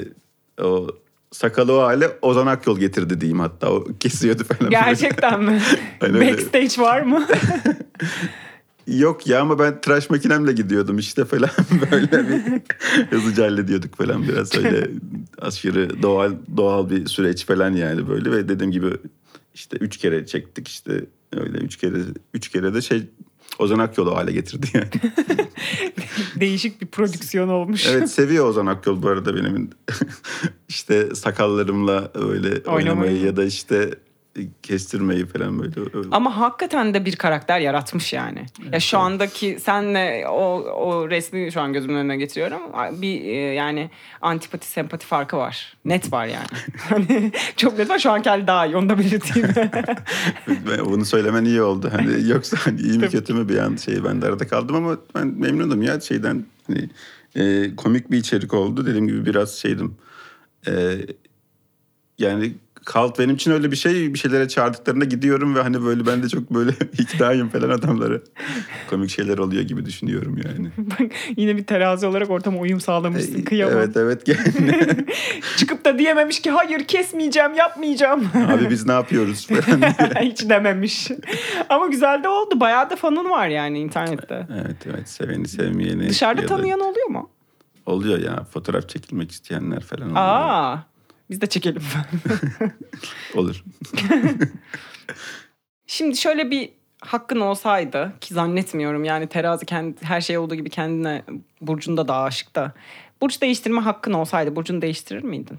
[0.63, 0.89] o
[1.37, 3.73] sakalı o hale Ozan Akyol getirdi diyeyim hatta.
[3.73, 4.71] O kesiyordu falan.
[4.71, 5.63] Gerçekten mi?
[6.01, 7.27] hani Backstage var mı?
[8.87, 11.51] Yok ya ama ben tıraş makinemle gidiyordum işte falan
[11.91, 12.63] böyle bir
[13.11, 14.91] hızlıca hallediyorduk falan biraz öyle
[15.39, 18.91] aşırı doğal doğal bir süreç falan yani böyle ve dediğim gibi
[19.55, 21.99] işte üç kere çektik işte öyle üç kere
[22.35, 23.03] üç kere de şey
[23.59, 24.89] Ozan Akyol'u hale getirdi yani.
[26.41, 27.87] Değişik bir prodüksiyon olmuş.
[27.91, 29.71] Evet seviyor Ozan Akyol bu arada benim
[30.69, 33.91] işte sakallarımla öyle oynamayı, oynamayı ya da işte
[34.63, 35.81] kestirmeyi falan böyle.
[35.81, 36.09] Öyle.
[36.11, 38.47] Ama hakikaten de bir karakter yaratmış yani.
[38.63, 42.61] Evet, ya şu andaki senle o o resmi şu an gözümün önüne getiriyorum.
[43.03, 45.77] Bir e, yani antipati sempati farkı var.
[45.85, 46.47] Net var yani.
[46.89, 47.99] hani çok net var.
[47.99, 48.77] Şu anki hali daha iyi.
[48.77, 49.49] Onu da belirteyim.
[50.85, 51.91] Bunu söylemen iyi oldu.
[51.93, 54.99] Hani yoksa hani iyi mi kötü mü bir an şey ben de arada kaldım ama
[55.15, 56.91] ben memnunum ya şeyden hani,
[57.37, 58.87] e, komik bir içerik oldu.
[58.87, 59.95] Dediğim gibi biraz şeydim.
[60.67, 60.97] E,
[62.19, 62.53] yani
[62.87, 64.15] Kalt benim için öyle bir şey.
[64.15, 68.21] Bir şeylere çağırdıklarında gidiyorum ve hani böyle ben de çok böyle iknayım falan adamlara.
[68.91, 70.71] Komik şeyler oluyor gibi düşünüyorum yani.
[70.79, 73.43] Bak yine bir terazi olarak ortama uyum sağlamışsın.
[73.43, 73.79] Kıyamam.
[73.79, 74.27] Evet evet.
[75.57, 78.31] Çıkıp da diyememiş ki hayır kesmeyeceğim yapmayacağım.
[78.49, 79.83] Abi biz ne yapıyoruz falan
[80.21, 81.11] Hiç dememiş.
[81.69, 82.61] Ama güzel de oldu.
[82.61, 84.47] Bayağı da fanın var yani internette.
[84.63, 86.09] Evet evet seveni sevmeyeni.
[86.09, 87.31] Dışarıda tanıyan oluyor mu?
[87.87, 90.17] Oluyor ya fotoğraf çekilmek isteyenler falan oluyor.
[90.21, 90.96] Aa.
[91.31, 91.83] Biz de çekelim.
[93.35, 93.65] Olur.
[95.87, 101.23] Şimdi şöyle bir hakkın olsaydı ki zannetmiyorum yani terazi kendi, her şey olduğu gibi kendine
[101.61, 102.73] burcunda da aşık da.
[103.21, 105.59] Burç değiştirme hakkın olsaydı burcunu değiştirir miydin?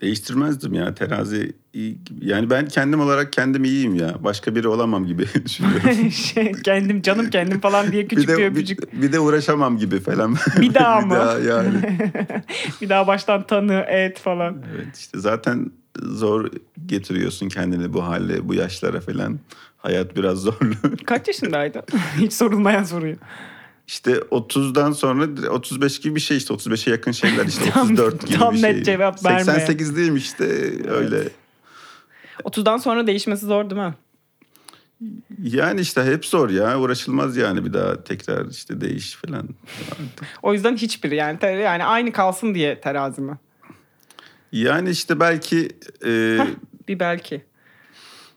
[0.00, 4.14] Değiştirmezdim ya terazi iyi Yani ben kendim olarak kendim iyiyim ya.
[4.24, 6.10] Başka biri olamam gibi düşünüyorum.
[6.34, 8.92] şey, kendim canım kendim falan diye küçük bir, de, bir öpücük.
[8.92, 10.36] Bir, bir de uğraşamam gibi falan.
[10.60, 11.10] Bir daha mı?
[11.10, 11.98] bir daha yani.
[12.80, 14.62] bir daha baştan tanı, et falan.
[14.74, 15.70] Evet işte zaten
[16.02, 16.50] zor
[16.86, 19.38] getiriyorsun kendini bu hale, bu yaşlara falan.
[19.76, 20.74] Hayat biraz zorlu.
[21.06, 21.82] Kaç yaşındaydın?
[22.16, 23.16] Hiç sorulmayan soruyu.
[23.86, 28.54] İşte 30'dan sonra 35 gibi bir şey işte 35'e yakın şeyler işte 34 gibi tam
[28.54, 28.72] bir şey.
[28.72, 29.44] net cevap verme.
[29.44, 30.44] 88 değilim işte
[30.90, 31.28] öyle.
[32.44, 33.94] 30'dan sonra değişmesi zor değil mi?
[35.42, 36.80] Yani işte hep zor ya.
[36.80, 39.48] Uğraşılmaz yani bir daha tekrar işte değiş falan.
[40.42, 43.38] o yüzden hiçbiri yani yani aynı kalsın diye terazi mi?
[44.52, 45.68] Yani işte belki
[46.04, 46.38] e...
[46.40, 46.46] Heh,
[46.88, 47.44] bir belki.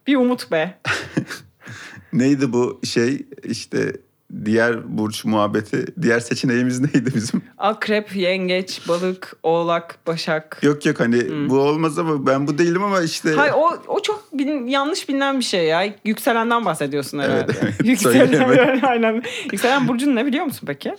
[0.08, 0.80] Bir umut be.
[2.14, 3.94] Neydi bu şey işte
[4.46, 5.86] diğer burç muhabbeti.
[6.02, 7.42] Diğer seçeneğimiz neydi bizim?
[7.58, 10.60] Akrep, yengeç, balık, oğlak, başak.
[10.64, 11.50] Yok yok hani hmm.
[11.50, 13.34] bu olmaz ama ben bu değilim ama işte.
[13.34, 15.94] Hayır o, o çok bin, yanlış bilinen bir şey ya.
[16.06, 17.52] Yükselenden bahsediyorsun herhalde.
[17.52, 17.74] Evet, evet.
[17.84, 19.24] Yükselen, aynen.
[19.52, 20.96] Yükselen burcun ne biliyor musun peki?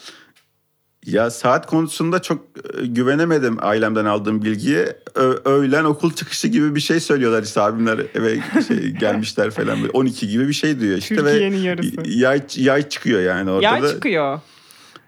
[1.12, 2.44] Ya saat konusunda çok
[2.83, 4.99] e, güvenemedim ailemden aldığım bilgiye.
[5.14, 9.90] Ö- öğlen okul çıkışı gibi bir şey söylüyorlar işte abimler eve şey gelmişler falan böyle
[9.90, 11.97] 12 gibi bir şey diyor işte Türkiye'nin ve yarısı.
[12.05, 13.79] Yay, yay çıkıyor yani ortada.
[13.79, 14.40] Yay çıkıyor.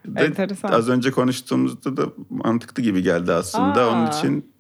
[0.06, 0.72] De, Enteresan.
[0.72, 3.82] Az önce konuştuğumuzda da mantıklı gibi geldi aslında.
[3.82, 3.88] Aa.
[3.88, 4.52] Onun için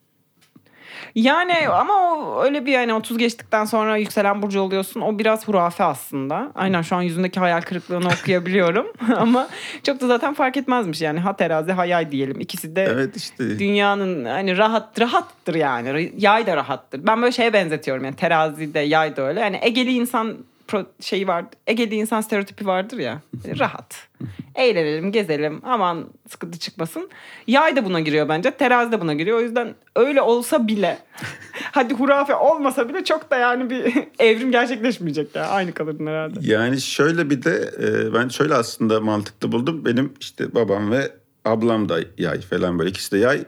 [1.14, 5.00] yani ama o öyle bir yani 30 geçtikten sonra yükselen burcu oluyorsun.
[5.00, 6.52] O biraz hurafe aslında.
[6.54, 8.86] Aynen şu an yüzündeki hayal kırıklığını okuyabiliyorum.
[9.16, 9.48] ama
[9.82, 11.20] çok da zaten fark etmezmiş yani.
[11.20, 12.40] Ha terazi ha yay diyelim.
[12.40, 13.58] İkisi de evet işte.
[13.58, 16.12] dünyanın hani rahat rahattır yani.
[16.18, 17.06] Yay da rahattır.
[17.06, 19.40] Ben böyle şeye benzetiyorum yani terazi de yay da öyle.
[19.40, 20.36] Yani Egeli insan
[20.70, 21.44] pro- şeyi var.
[21.66, 23.22] Ege'li insan stereotipi vardır ya.
[23.58, 24.08] Rahat.
[24.54, 25.60] Eğlenelim, gezelim.
[25.64, 27.08] Aman sıkıntı çıkmasın.
[27.46, 28.50] Yay da buna giriyor bence.
[28.50, 29.38] Terazi de buna giriyor.
[29.38, 30.98] O yüzden öyle olsa bile
[31.72, 35.46] hadi hurafe olmasa bile çok da yani bir evrim gerçekleşmeyecek ya.
[35.46, 36.38] Aynı kalırdın herhalde.
[36.42, 39.84] Yani şöyle bir de e, ben şöyle aslında mantıklı buldum.
[39.84, 41.10] Benim işte babam ve
[41.44, 42.90] ablam da yay falan böyle.
[42.90, 43.44] ikisi de yay.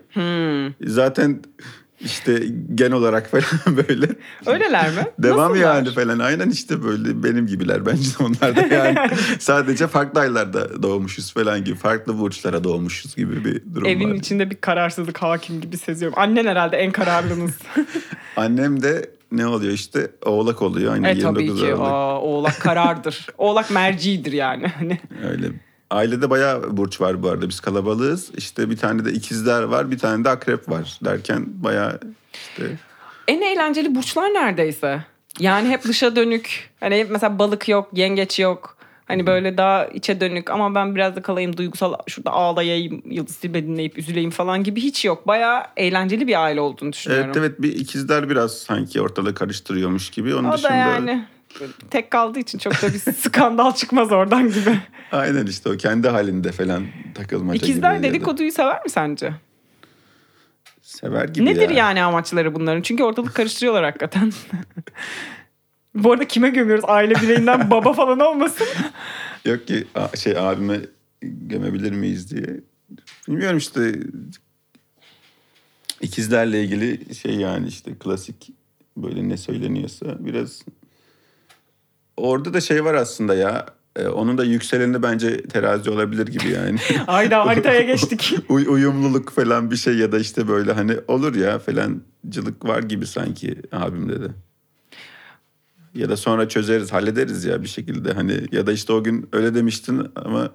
[0.80, 1.42] Zaten
[2.00, 2.42] işte
[2.74, 4.06] gen olarak falan böyle.
[4.46, 5.06] Öyleler mi?
[5.18, 5.74] Devam Nasıllar?
[5.76, 6.18] yani falan.
[6.18, 8.98] Aynen işte böyle benim gibiler bence onlar da yani.
[9.38, 11.76] Sadece farklı aylarda doğmuşuz falan gibi.
[11.76, 14.14] Farklı burçlara doğmuşuz gibi bir durum Evin var.
[14.14, 16.18] içinde bir kararsızlık hakim gibi seziyorum.
[16.18, 17.52] Annen herhalde en kararlınız.
[18.36, 20.92] Annem de ne oluyor işte oğlak oluyor.
[20.92, 21.66] Aynı e tabii 29 ki.
[21.66, 21.80] Aralık.
[21.82, 23.26] Aa, oğlak karardır.
[23.38, 24.66] oğlak mercidir yani.
[24.66, 24.98] Hani
[25.30, 25.46] Öyle.
[25.92, 27.48] Ailede bayağı burç var bu arada.
[27.48, 28.30] Biz kalabalığız.
[28.36, 32.00] İşte bir tane de ikizler var, bir tane de akrep var derken bayağı
[32.34, 32.78] işte
[33.28, 35.04] en eğlenceli burçlar neredeyse.
[35.38, 36.70] Yani hep dışa dönük.
[36.80, 38.76] Hani hep mesela balık yok, yengeç yok.
[39.04, 43.66] Hani böyle daha içe dönük ama ben biraz da kalayım duygusal şurada ağlayayım, Yıldız Tilbe
[43.66, 45.26] dinleyip üzüleyim falan gibi hiç yok.
[45.26, 47.26] Bayağı eğlenceli bir aile olduğunu düşünüyorum.
[47.26, 50.34] Evet evet bir ikizler biraz sanki ortalığı karıştırıyormuş gibi.
[50.34, 51.24] Onun O dışında da yani
[51.90, 54.78] tek kaldığı için çok da bir skandal çıkmaz oradan gibi.
[55.12, 58.08] aynen işte o kendi halinde falan takılmaca İkizler gibi.
[58.08, 59.34] dedikoduyu sever mi sence?
[60.82, 61.76] Sever gibi Nedir ya.
[61.76, 62.82] yani amaçları bunların?
[62.82, 64.32] Çünkü ortalık karıştırıyorlar hakikaten.
[65.94, 66.84] Bu arada kime gömüyoruz?
[66.88, 68.66] Aile bireyinden baba falan olmasın.
[69.44, 69.86] Yok ki
[70.18, 70.80] şey abime
[71.22, 72.60] gömebilir miyiz diye.
[73.28, 73.92] Bilmiyorum işte
[76.00, 78.50] ikizlerle ilgili şey yani işte klasik
[78.96, 80.62] böyle ne söyleniyorsa biraz
[82.16, 86.78] orada da şey var aslında ya e, onun da yükseleni bence terazi olabilir gibi yani.
[87.06, 88.34] Ayda haritaya geçtik.
[88.48, 93.06] Uy- uyumluluk falan bir şey ya da işte böyle hani olur ya falancılık var gibi
[93.06, 94.28] sanki abimde de.
[95.94, 99.54] Ya da sonra çözeriz, hallederiz ya bir şekilde hani ya da işte o gün öyle
[99.54, 100.50] demiştin ama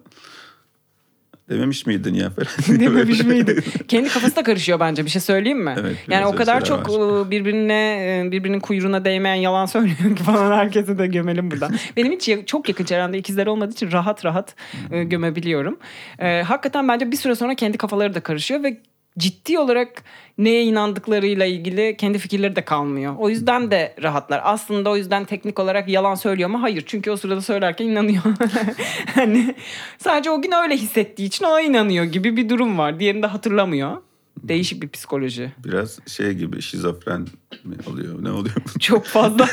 [1.50, 2.80] dememiş miydin ya falan.
[2.80, 3.64] Dememiş miydi?
[3.88, 5.76] Kendi kafası da karışıyor bence bir şey söyleyeyim mi?
[5.80, 10.24] Evet, yani o kadar çok şeyler e, birbirine e, birbirinin kuyruğuna değmeyen yalan söylüyor ki
[10.24, 11.76] falan herkese de gömelim buradan.
[11.98, 14.56] Benim hiç çok yakın çevremde ikizler olmadığı için rahat rahat
[14.92, 15.80] e, gömebiliyorum.
[16.20, 18.78] E, hakikaten bence bir süre sonra kendi kafaları da karışıyor ve
[19.18, 20.04] ciddi olarak
[20.38, 23.16] neye inandıklarıyla ilgili kendi fikirleri de kalmıyor.
[23.18, 24.42] O yüzden de rahatlar.
[24.44, 26.62] Aslında o yüzden teknik olarak yalan söylüyor mu?
[26.62, 26.84] Hayır.
[26.88, 28.24] Çünkü o sırada söylerken inanıyor.
[29.16, 29.56] hani
[29.98, 33.00] sadece o gün öyle hissettiği için ona inanıyor gibi bir durum var.
[33.00, 33.98] Diğerini de hatırlamıyor.
[34.44, 35.52] Değişik bir psikoloji.
[35.66, 37.22] Biraz şey gibi şizofren
[37.64, 38.56] mi oluyor ne oluyor?
[38.80, 39.48] Çok fazla.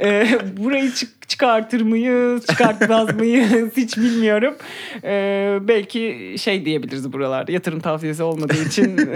[0.00, 4.54] Ee, burayı çık- çıkartır mıyız, çıkartmaz mıyız hiç bilmiyorum.
[5.04, 7.52] Ee, belki şey diyebiliriz buralarda.
[7.52, 8.96] Yatırım tavsiyesi olmadığı için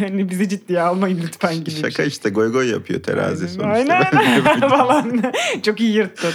[0.00, 2.06] hani bizi ciddiye almayın lütfen gibi Şaka şey.
[2.06, 3.68] işte goy goy yapıyor terazi sonuçta.
[3.94, 4.04] Aynen
[4.60, 5.22] falan.
[5.62, 6.32] Çok iyi yırttın.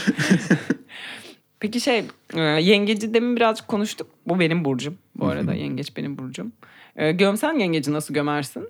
[1.60, 4.08] Peki şey e, yengeci demin birazcık konuştuk.
[4.28, 5.54] Bu benim burcum bu arada.
[5.54, 6.52] Yengeç benim burcum.
[6.95, 8.69] E, gömsen yengeci nasıl gömersin?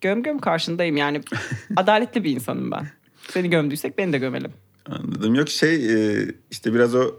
[0.00, 1.20] Göm göm karşındayım yani.
[1.76, 2.88] Adaletli bir insanım ben.
[3.28, 4.52] Seni gömdüysek beni de gömelim.
[4.86, 5.34] Anladım.
[5.34, 7.14] Yok şey e, işte biraz o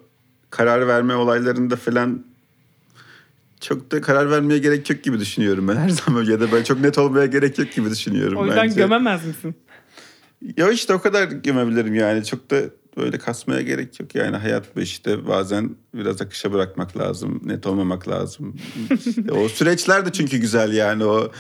[0.49, 2.25] karar verme olaylarında falan
[3.60, 6.80] çok da karar vermeye gerek yok gibi düşünüyorum ben her zaman ya da ben çok
[6.80, 8.38] net olmaya gerek yok gibi düşünüyorum.
[8.38, 8.75] O yüzden bence.
[8.75, 9.56] gömemez misin?
[10.58, 12.62] Ya işte o kadar gömebilirim yani çok da
[12.97, 18.08] böyle kasmaya gerek yok yani hayat bu işte bazen biraz akışa bırakmak lazım net olmamak
[18.08, 18.56] lazım.
[19.06, 21.32] İşte o süreçler de çünkü güzel yani o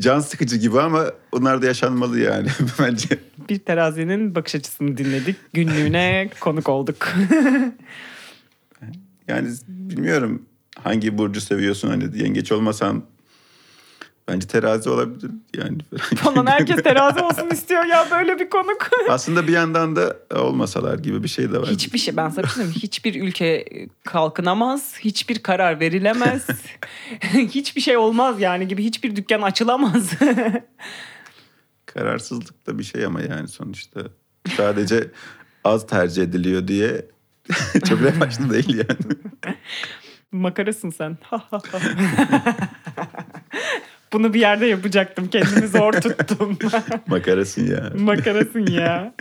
[0.00, 3.18] can sıkıcı gibi ama onlar da yaşanmalı yani bence.
[3.48, 5.36] Bir terazinin bakış açısını dinledik.
[5.52, 7.08] Günlüğüne konuk olduk.
[9.28, 10.42] Yani bilmiyorum
[10.82, 13.02] hangi burcu seviyorsun hani yengeç olmasan
[14.30, 15.78] bence terazi olabilir yani.
[16.16, 18.90] Falan herkes terazi olsun istiyor ya böyle bir konuk.
[19.08, 21.68] Aslında bir yandan da olmasalar gibi bir şey de var.
[21.68, 22.80] Hiçbir şey ben sana şey söyleyeyim?
[22.82, 23.64] Hiçbir ülke
[24.04, 26.46] kalkınamaz, hiçbir karar verilemez,
[27.32, 30.10] hiçbir şey olmaz yani gibi hiçbir dükkan açılamaz.
[31.86, 34.00] Kararsızlık da bir şey ama yani sonuçta
[34.56, 35.10] sadece
[35.64, 37.06] az tercih ediliyor diye
[37.88, 39.16] çok revaçlı değil yani.
[40.32, 41.18] Makarasın sen.
[44.12, 45.28] Bunu bir yerde yapacaktım.
[45.28, 46.58] Kendimi zor tuttum.
[47.06, 47.92] Makarasın ya.
[47.98, 49.14] Makarasın ya.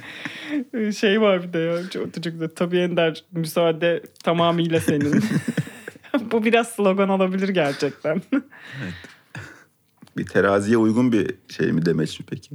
[0.97, 1.89] Şey var bir de ya.
[1.89, 2.49] Çok, çok güzel.
[2.55, 5.23] Tabii Ender müsaade tamamıyla senin.
[6.31, 8.21] Bu biraz slogan olabilir gerçekten.
[10.17, 12.49] Bir teraziye uygun bir şey mi demeç mi peki?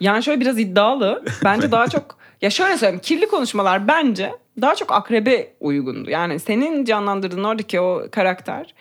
[0.00, 1.24] Yani şöyle biraz iddialı.
[1.44, 6.10] Bence daha çok ya şöyle söyleyeyim kirli konuşmalar bence daha çok akrebe uygundu.
[6.10, 8.74] Yani senin canlandırdığın oradaki o karakter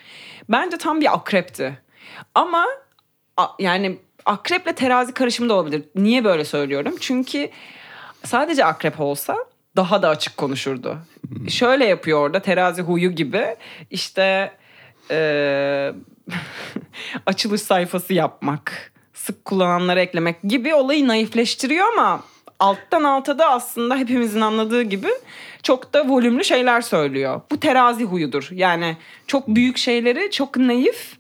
[0.50, 1.78] bence tam bir akrepti.
[2.36, 2.66] Ama
[3.60, 5.84] yani akreple terazi karışımı da olabilir.
[5.96, 6.96] Niye böyle söylüyorum?
[7.00, 7.50] Çünkü
[8.24, 9.38] sadece akrep olsa
[9.76, 10.98] daha da açık konuşurdu.
[11.28, 11.50] Hmm.
[11.50, 13.56] Şöyle yapıyor orada terazi huyu gibi
[13.92, 14.52] işte
[15.12, 15.92] e,
[17.26, 22.24] açılış sayfası yapmak, sık kullananlara eklemek gibi olayı naifleştiriyor ama
[22.60, 25.10] alttan alta da aslında hepimizin anladığı gibi
[25.64, 27.42] çok da volümlü şeyler söylüyor.
[27.52, 28.48] Bu terazi huyudur.
[28.52, 31.17] Yani çok büyük şeyleri çok naif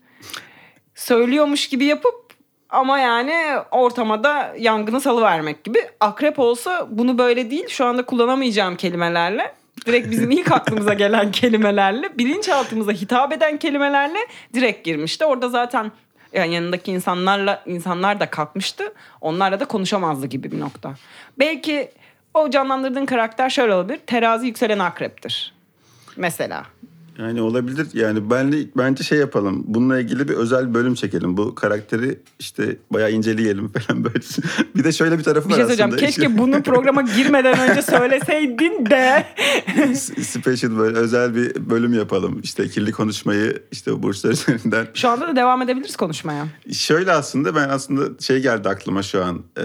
[0.97, 2.33] söylüyormuş gibi yapıp
[2.69, 3.33] ama yani
[3.71, 5.79] ortama da yangını salıvermek gibi.
[5.99, 9.53] Akrep olsa bunu böyle değil şu anda kullanamayacağım kelimelerle
[9.85, 14.19] direkt bizim ilk aklımıza gelen kelimelerle bilinçaltımıza hitap eden kelimelerle
[14.53, 15.25] direkt girmişti.
[15.25, 15.91] Orada zaten
[16.33, 18.93] yani yanındaki insanlarla insanlar da kalkmıştı.
[19.21, 20.93] Onlarla da konuşamazdı gibi bir nokta.
[21.39, 21.91] Belki
[22.33, 23.99] o canlandırdığın karakter şöyle olabilir.
[24.07, 25.53] Terazi yükselen akreptir.
[26.15, 26.63] Mesela.
[27.17, 27.87] Yani olabilir.
[27.93, 29.63] Yani ben de, bence şey yapalım.
[29.67, 31.37] Bununla ilgili bir özel bölüm çekelim.
[31.37, 34.19] Bu karakteri işte bayağı inceleyelim falan böyle.
[34.75, 35.95] bir de şöyle bir tarafı bir var şey aslında.
[35.95, 39.25] Keşke bunu programa girmeden önce söyleseydin de.
[40.23, 42.39] Special böyle özel bir bölüm yapalım.
[42.43, 44.87] İşte kirli konuşmayı işte burçlar üzerinden.
[44.93, 46.47] Şu anda da devam edebiliriz konuşmaya.
[46.73, 49.43] Şöyle aslında ben aslında şey geldi aklıma şu an.
[49.59, 49.63] Ee,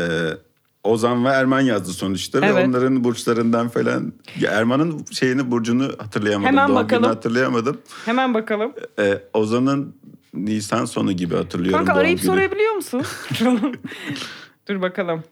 [0.85, 2.57] Ozan ve Erman yazdı sonuçta evet.
[2.57, 4.13] ve onların burçlarından falan.
[4.49, 6.49] Erman'ın şeyini burcunu hatırlayamadım.
[6.49, 7.05] Hemen Doğum bakalım.
[7.05, 7.79] hatırlayamadım.
[8.05, 8.73] Hemen bakalım.
[8.99, 9.97] Ee, Ozan'ın
[10.35, 11.87] Nisan sonu gibi hatırlıyorum.
[11.87, 12.31] Kanka arayıp günü.
[12.31, 13.03] sorabiliyor musun?
[14.69, 15.25] Dur bakalım.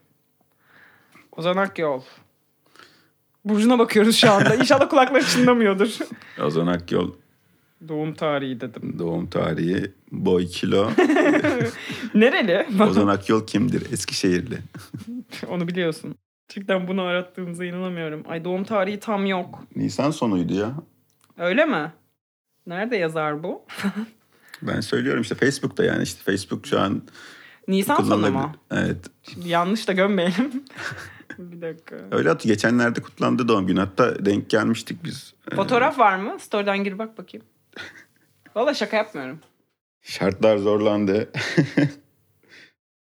[1.36, 2.02] Ozan Akyol.
[3.44, 4.54] Burcuna bakıyoruz şu anda.
[4.54, 5.98] İnşallah kulakları çınlamıyordur.
[6.44, 7.10] Ozan Akyol.
[7.88, 8.98] Doğum tarihi dedim.
[8.98, 10.90] Doğum tarihi, boy, kilo.
[12.14, 12.82] Nereli?
[12.82, 13.92] Ozan Akyol kimdir?
[13.92, 14.58] Eskişehirli.
[15.48, 16.14] Onu biliyorsun.
[16.48, 18.22] Gerçekten bunu arattığımıza inanamıyorum.
[18.28, 19.64] Ay doğum tarihi tam yok.
[19.76, 20.74] Nisan sonuydu ya.
[21.38, 21.92] Öyle mi?
[22.66, 23.62] Nerede yazar bu?
[24.62, 27.02] ben söylüyorum işte Facebook'ta yani işte Facebook şu an
[27.68, 28.52] Nisan sonu mu?
[28.70, 28.98] Evet.
[29.22, 30.64] Şimdi yanlış da gömmeyelim.
[31.38, 31.96] bir dakika.
[32.10, 33.80] Öyle hatı geçenlerde kutlandı doğum günü.
[33.80, 35.34] Hatta denk gelmiştik biz.
[35.56, 36.36] Fotoğraf var mı?
[36.40, 37.46] Story'den gir bak bakayım.
[38.54, 39.40] Valla şaka yapmıyorum.
[40.02, 41.32] Şartlar zorlandı.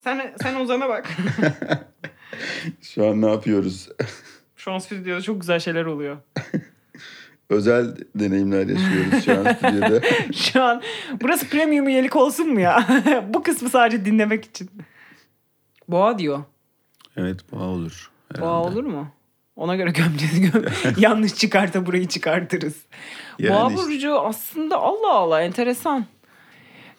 [0.04, 1.08] sen sen Ozan'a bak.
[2.80, 3.88] Şu an ne yapıyoruz?
[4.56, 6.16] Şu an stüdyoda çok güzel şeyler oluyor.
[7.50, 10.00] Özel deneyimler yaşıyoruz şu an stüdyoda.
[10.34, 10.82] şu an
[11.22, 12.86] burası premium üyelik olsun mu ya?
[13.34, 14.70] Bu kısmı sadece dinlemek için.
[15.88, 16.44] Boğa diyor.
[17.16, 18.10] Evet boğa olur.
[18.28, 18.46] Herhalde.
[18.46, 19.08] Boğa olur mu?
[19.56, 20.40] Ona göre gömeceğiz.
[20.52, 20.64] Göm
[20.98, 22.76] Yanlış çıkarta burayı çıkartırız.
[23.38, 26.06] Yani Boğa burcu aslında Allah Allah enteresan.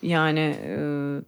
[0.02, 0.76] Yani e,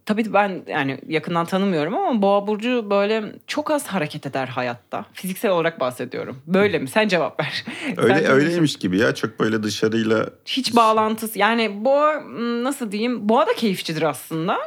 [0.04, 5.04] tabii ben yani yakından tanımıyorum ama Boğa burcu böyle çok az hareket eder hayatta.
[5.12, 6.42] Fiziksel olarak bahsediyorum.
[6.46, 6.88] Böyle mi?
[6.88, 7.64] Sen cevap ver.
[7.96, 9.14] Öyle Sen öyleymiş gibi ya.
[9.14, 11.38] Çok böyle dışarıyla hiç bağlantısı.
[11.38, 12.22] Yani Boğa
[12.62, 13.28] nasıl diyeyim?
[13.28, 14.58] Boğa da keyifçidir aslında.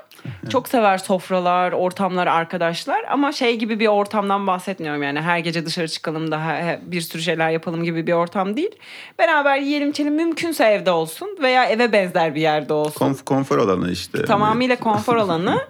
[0.49, 5.87] Çok sever sofralar, ortamlar, arkadaşlar ama şey gibi bir ortamdan bahsetmiyorum yani her gece dışarı
[5.87, 8.75] çıkalım da bir sürü şeyler yapalım gibi bir ortam değil.
[9.19, 12.99] Beraber yiyelim içelim mümkünse evde olsun veya eve benzer bir yerde olsun.
[12.99, 14.25] Konf konfor alanı işte.
[14.25, 15.61] Tamamıyla konfor alanı.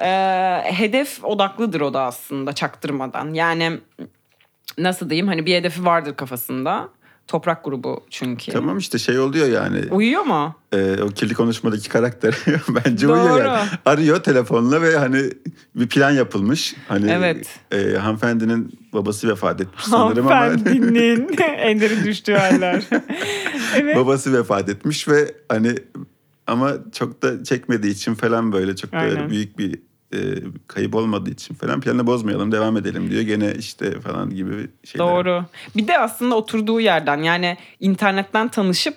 [0.00, 3.34] ee, hedef odaklıdır o da aslında çaktırmadan.
[3.34, 3.80] Yani
[4.78, 6.88] nasıl diyeyim hani bir hedefi vardır kafasında.
[7.26, 8.52] Toprak grubu çünkü.
[8.52, 9.80] Tamam işte şey oluyor yani.
[9.90, 10.54] Uyuyor mu?
[10.72, 13.20] E, o kirli konuşmadaki karakter bence Doğru.
[13.20, 13.68] uyuyor yani.
[13.84, 15.30] Arıyor telefonla ve hani
[15.74, 16.74] bir plan yapılmış.
[16.88, 17.46] Hani evet.
[17.72, 20.36] e, hanımefendinin babası vefat etmiş sanırım ama.
[20.36, 22.82] Hanımefendinin Ender'in düştüğü haller.
[23.76, 23.96] evet.
[23.96, 25.74] Babası vefat etmiş ve hani
[26.46, 29.78] ama çok da çekmediği için falan böyle çok da büyük bir
[30.16, 33.22] e, kayıp olmadığı için falan planı bozmayalım devam edelim diyor.
[33.22, 35.08] Gene işte falan gibi şeyler.
[35.08, 35.44] Doğru.
[35.76, 38.96] Bir de aslında oturduğu yerden yani internetten tanışıp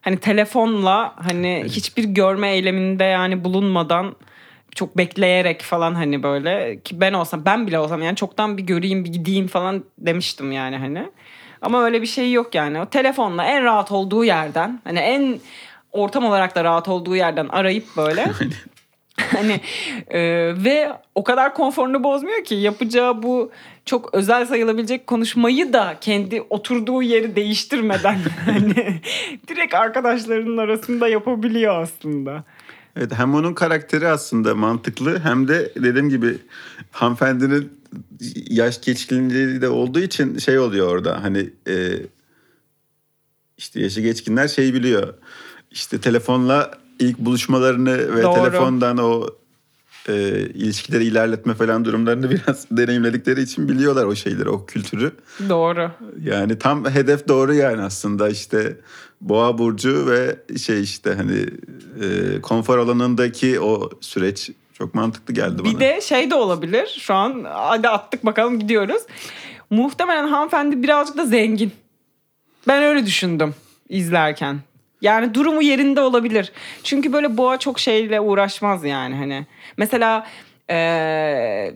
[0.00, 1.70] hani telefonla hani evet.
[1.70, 4.16] hiçbir görme eyleminde yani bulunmadan
[4.74, 9.04] çok bekleyerek falan hani böyle ki ben olsam ben bile olsam yani çoktan bir göreyim
[9.04, 11.10] bir gideyim falan demiştim yani hani.
[11.62, 12.80] Ama öyle bir şey yok yani.
[12.80, 15.40] O telefonla en rahat olduğu yerden hani en
[15.92, 18.32] ortam olarak da rahat olduğu yerden arayıp böyle
[19.32, 19.60] hani
[20.08, 20.20] e,
[20.64, 23.50] ve o kadar konforunu bozmuyor ki yapacağı bu
[23.84, 29.00] çok özel sayılabilecek konuşmayı da kendi oturduğu yeri değiştirmeden hani
[29.48, 32.44] direkt arkadaşlarının arasında yapabiliyor aslında.
[32.96, 36.38] Evet hem onun karakteri aslında mantıklı hem de dediğim gibi
[36.90, 37.72] hanımefendinin
[38.50, 41.74] yaş geçkinliği de olduğu için şey oluyor orada hani e,
[43.58, 45.14] işte yaşı geçkinler şey biliyor.
[45.70, 48.34] İşte telefonla ilk buluşmalarını ve Doğru.
[48.34, 49.26] telefondan o
[50.08, 50.14] e,
[50.54, 55.12] ilişkileri ilerletme falan durumlarını biraz deneyimledikleri için biliyorlar o şeyleri, o kültürü.
[55.48, 55.90] Doğru.
[56.22, 58.76] Yani tam hedef doğru yani aslında işte
[59.20, 61.46] Boğa burcu ve şey işte hani
[62.04, 65.74] e, konfor alanındaki o süreç çok mantıklı geldi bana.
[65.74, 66.96] Bir de şey de olabilir.
[67.00, 69.02] Şu an hadi attık bakalım gidiyoruz.
[69.70, 71.72] muhtemelen hanımefendi birazcık da zengin.
[72.68, 73.54] Ben öyle düşündüm
[73.88, 74.60] izlerken.
[75.04, 76.52] Yani durumu yerinde olabilir.
[76.82, 79.46] Çünkü böyle boğa çok şeyle uğraşmaz yani hani.
[79.76, 80.26] Mesela
[80.70, 81.74] ee,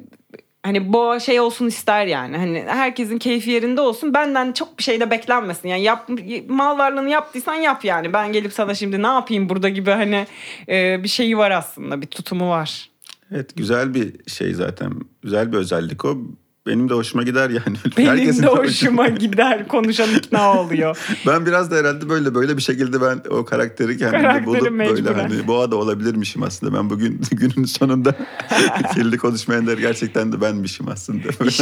[0.63, 2.37] hani boğa şey olsun ister yani.
[2.37, 4.15] Hani herkesin keyfi yerinde olsun.
[4.15, 5.69] Benden çok bir şey de beklenmesin.
[5.69, 6.09] Yani yap,
[6.49, 8.13] mal varlığını yaptıysan yap yani.
[8.13, 10.27] Ben gelip sana şimdi ne yapayım burada gibi hani
[10.69, 12.03] e, bir şeyi var aslında.
[12.03, 12.91] Bir tutumu var.
[13.33, 14.93] Evet güzel bir şey zaten.
[15.23, 16.19] Güzel bir özellik o.
[16.69, 17.77] Benim de hoşuma gider yani.
[17.99, 19.69] Benim Herkesin de hoşuma gider.
[19.69, 20.99] Konuşan ikna oluyor.
[21.27, 25.05] ben biraz da herhalde böyle böyle bir şekilde ben o karakteri kendimde bulup mecburen.
[25.05, 26.79] böyle hani boğa da olabilirmişim aslında.
[26.79, 28.15] Ben bugün günün sonunda
[28.95, 31.29] kirli konuşmayanlar gerçekten de benmişim aslında.
[31.47, 31.61] İş,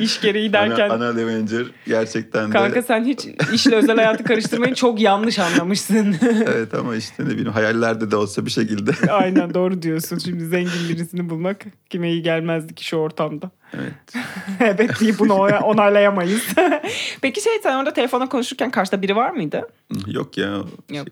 [0.00, 0.90] iş gereği derken.
[0.90, 2.52] Ana, ana Avenger gerçekten de.
[2.52, 6.16] Kanka sen hiç işle özel hayatı karıştırmayı çok yanlış anlamışsın.
[6.22, 9.12] evet ama işte ne bileyim hayallerde de olsa bir şekilde.
[9.12, 10.18] Aynen doğru diyorsun.
[10.18, 13.50] Şimdi zengin birisini bulmak kime iyi gelmezdi ki şu ortamda.
[13.78, 14.24] Evet.
[14.60, 16.42] evet deyip bunu onaylayamayız.
[17.20, 19.68] Peki şey sen orada telefonla konuşurken karşıda biri var mıydı?
[20.06, 20.46] Yok ya.
[20.46, 20.68] Yok.
[20.90, 21.08] Şey, yani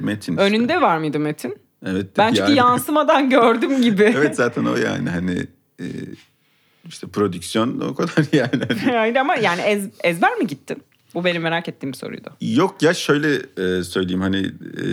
[0.00, 0.44] Metin işte.
[0.44, 1.58] Önünde var mıydı Metin?
[1.86, 2.06] Evet.
[2.18, 2.56] Ben çünkü yani.
[2.56, 4.14] yansımadan gördüm gibi.
[4.16, 5.46] evet zaten o yani hani
[5.80, 5.86] e,
[6.88, 8.92] işte prodüksiyon o kadar yani.
[8.94, 10.82] yani ama yani ez, ezber mi gittin?
[11.14, 12.30] Bu benim merak ettiğim soruydu.
[12.40, 14.84] Yok ya şöyle e, söyleyeyim hani e,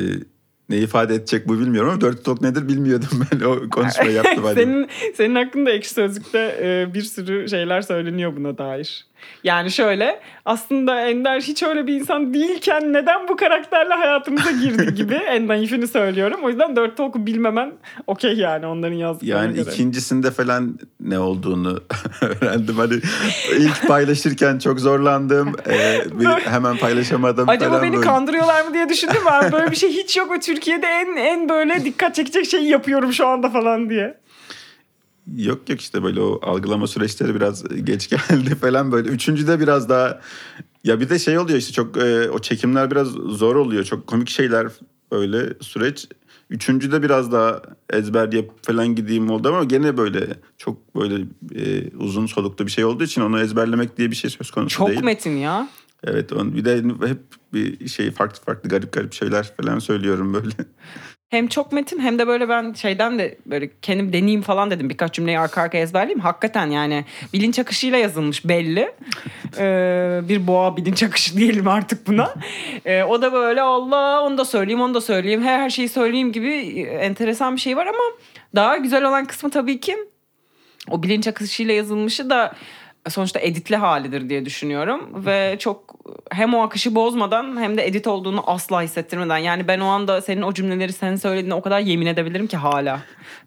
[0.70, 4.43] ne ifade edecek bu bilmiyorum ama dört tok nedir bilmiyordum ben o konuşmayı yaptım.
[4.53, 9.05] senin, senin hakkında ekşi sözlükte e, bir sürü şeyler söyleniyor buna dair.
[9.43, 15.13] Yani şöyle aslında Ender hiç öyle bir insan değilken neden bu karakterle hayatımıza girdi gibi
[15.28, 16.39] en naifini söylüyorum.
[16.43, 17.71] O yüzden dört toku bilmemen
[18.07, 19.71] okey yani onların yazdıklarına Yani göre.
[19.71, 21.80] ikincisinde falan ne olduğunu
[22.21, 22.76] öğrendim.
[22.76, 22.93] Hani
[23.57, 25.55] ilk paylaşırken çok zorlandım.
[25.69, 27.49] Ee, bir, hemen paylaşamadım.
[27.49, 28.05] Acaba falan beni böyle.
[28.07, 29.51] kandırıyorlar mı diye düşündüm ben.
[29.51, 30.41] Böyle bir şey hiç yok.
[30.41, 34.17] Türkiye'de en en böyle dikkat çekecek şeyi yapıyorum şu anda falan diye.
[35.34, 39.09] Yok yok işte böyle o algılama süreçleri biraz geç geldi falan böyle.
[39.09, 40.21] Üçüncüde biraz daha
[40.84, 43.84] ya bir de şey oluyor işte çok e, o çekimler biraz zor oluyor.
[43.84, 44.67] Çok komik şeyler
[45.11, 46.07] böyle süreç.
[46.49, 52.26] Üçüncüde biraz daha ezber yap falan gideyim oldu ama gene böyle çok böyle e, uzun
[52.26, 54.99] soluklu bir şey olduğu için onu ezberlemek diye bir şey söz konusu çok değil.
[54.99, 55.69] Çok metin ya.
[56.03, 57.19] Evet on, bir de hep
[57.53, 60.53] bir şey farklı farklı garip garip şeyler falan söylüyorum böyle.
[61.36, 64.90] Hem çok metin hem de böyle ben şeyden de böyle kendim deneyeyim falan dedim.
[64.90, 66.20] Birkaç cümleyi arka arkaya ezberleyeyim.
[66.20, 68.92] Hakikaten yani bilinç akışıyla yazılmış belli.
[69.58, 72.34] Ee, bir boğa bilinç akışı diyelim artık buna.
[72.86, 75.44] Ee, o da böyle Allah onu da söyleyeyim onu da söyleyeyim.
[75.44, 78.04] Her, her şeyi söyleyeyim gibi enteresan bir şey var ama
[78.56, 79.98] daha güzel olan kısmı tabii ki
[80.90, 82.54] o bilinç akışıyla yazılmışı da
[83.10, 85.95] sonuçta editli halidir diye düşünüyorum ve çok
[86.32, 90.41] hem o akışı bozmadan hem de edit olduğunu asla hissettirmeden yani ben o anda senin
[90.41, 92.99] o cümleleri sen söylediğine o kadar yemin edebilirim ki hala.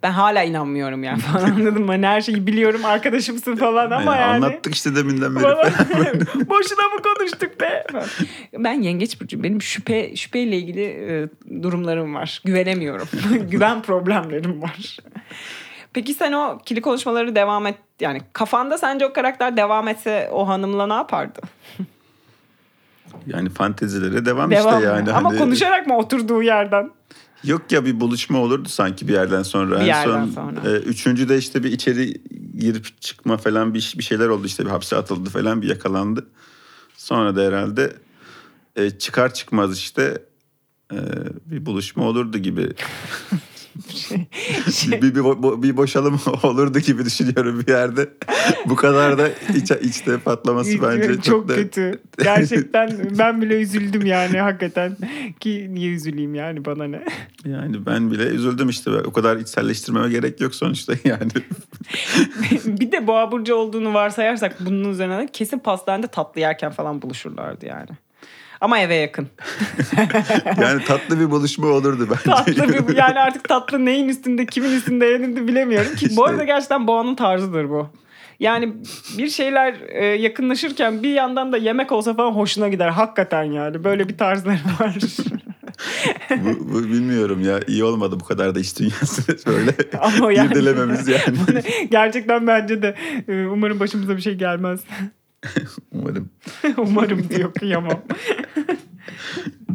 [0.03, 1.93] Ben hala inanmıyorum yani falan anladın mı?
[1.93, 4.21] Hani her şeyi biliyorum arkadaşımsın falan ama yani.
[4.21, 5.45] yani anlattık işte deminden beri.
[6.49, 7.85] Boşuna mı konuştuk be?
[8.59, 11.29] Ben yengeç burcu benim şüphe şüpheyle ilgili e,
[11.63, 12.43] durumlarım var.
[12.45, 13.09] Güvenemiyorum.
[13.51, 14.99] Güven problemlerim var.
[15.93, 20.49] Peki sen o kili konuşmaları devam et yani kafanda sence o karakter devam etse o
[20.49, 21.41] hanımla ne yapardı?
[23.27, 25.13] Yani fantezilere devam, devam işte yani.
[25.13, 25.39] Ama hani...
[25.39, 26.91] konuşarak mı oturduğu yerden?
[27.45, 29.81] Yok ya bir buluşma olurdu sanki bir yerden sonra.
[29.81, 30.71] Bir yerden son, sonra.
[30.71, 32.15] E, üçüncü de işte bir içeri
[32.59, 36.27] girip çıkma falan bir, bir şeyler oldu işte bir hapse atıldı falan bir yakalandı.
[36.97, 37.93] Sonra da herhalde
[38.77, 40.23] e, çıkar çıkmaz işte
[40.93, 40.99] e,
[41.47, 42.69] bir buluşma olurdu gibi.
[43.95, 44.27] şey,
[44.73, 45.03] şey.
[45.03, 48.09] Bir, bir, bir boşalım olurdu gibi düşünüyorum bir yerde.
[48.67, 51.55] Bu kadar da iç, içte patlaması bence çok, çok da...
[51.55, 52.01] kötü.
[52.23, 54.97] Gerçekten ben bile üzüldüm yani hakikaten.
[55.41, 57.05] Ki niye üzüleyim yani bana ne?
[57.45, 58.91] Yani ben bile üzüldüm işte.
[58.91, 61.31] O kadar içselleştirmeme gerek yok sonuçta yani.
[62.65, 67.91] bir de boğa burcu olduğunu varsayarsak bunun üzerine kesin pastanede tatlı yerken falan buluşurlardı yani.
[68.61, 69.29] Ama eve yakın.
[70.61, 72.23] yani tatlı bir buluşma olurdu bence.
[72.23, 75.97] Tatlı bir yani artık tatlı neyin üstünde kimin üstünde yenildi bilemiyorum.
[75.97, 76.17] Ki işte.
[76.17, 77.91] bu arada gerçekten Boğa'nın tarzıdır bu.
[78.41, 78.73] Yani
[79.19, 82.89] bir şeyler e, yakınlaşırken bir yandan da yemek olsa falan hoşuna gider.
[82.89, 84.95] Hakikaten yani böyle bir tarzları var.
[86.31, 89.75] bu, bu bilmiyorum ya iyi olmadı bu kadar da iş dünyası böyle
[90.35, 91.63] yani, irdelememiz yani.
[91.91, 92.95] gerçekten bence de
[93.29, 94.81] e, umarım başımıza bir şey gelmez.
[95.93, 96.31] Umarım.
[96.77, 98.03] Umarım diyor kıyamam.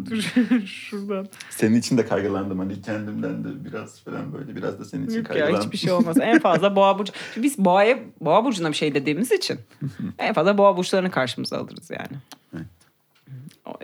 [0.10, 0.22] Dur
[0.66, 1.28] şuradan.
[1.50, 5.26] Senin için de kaygılandım hani kendimden de biraz falan böyle biraz da senin için Yok
[5.26, 5.56] kaygılandım.
[5.56, 6.18] ya hiçbir şey olmaz.
[6.22, 7.14] En fazla boğa burcu.
[7.38, 9.60] Biz boğaya boğa burcuna bir şey dediğimiz için
[10.20, 12.18] en fazla boğa burçlarını karşımıza alırız yani.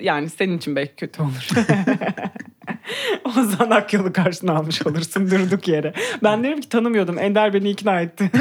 [0.02, 1.50] Yani senin için belki kötü olur.
[3.26, 5.94] o zaman Akyol'u karşına almış olursun durduk yere.
[6.24, 7.20] Ben derim ki tanımıyordum.
[7.20, 8.32] Ender beni ikna etti.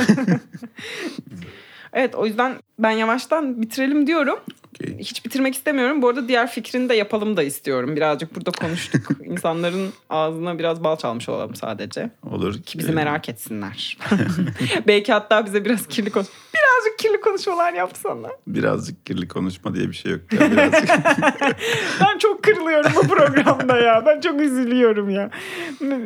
[1.92, 4.38] Evet o yüzden ben yavaştan bitirelim diyorum.
[4.80, 4.98] Okay.
[4.98, 6.02] Hiç bitirmek istemiyorum.
[6.02, 7.96] Bu arada diğer fikrini de yapalım da istiyorum.
[7.96, 9.08] Birazcık burada konuştuk.
[9.24, 12.10] İnsanların ağzına biraz bal çalmış olalım sadece.
[12.22, 12.62] Olur.
[12.62, 13.98] Ki bizi merak etsinler.
[14.86, 16.28] Belki hatta bize biraz kirli konuş.
[16.54, 18.28] Birazcık kirli konuşmalar yapsana.
[18.46, 20.32] Birazcık kirli konuşma diye bir şey yok.
[20.32, 20.88] Ya, birazcık...
[22.00, 24.02] ben çok kırılıyorum bu programda ya.
[24.06, 25.30] Ben çok üzülüyorum ya.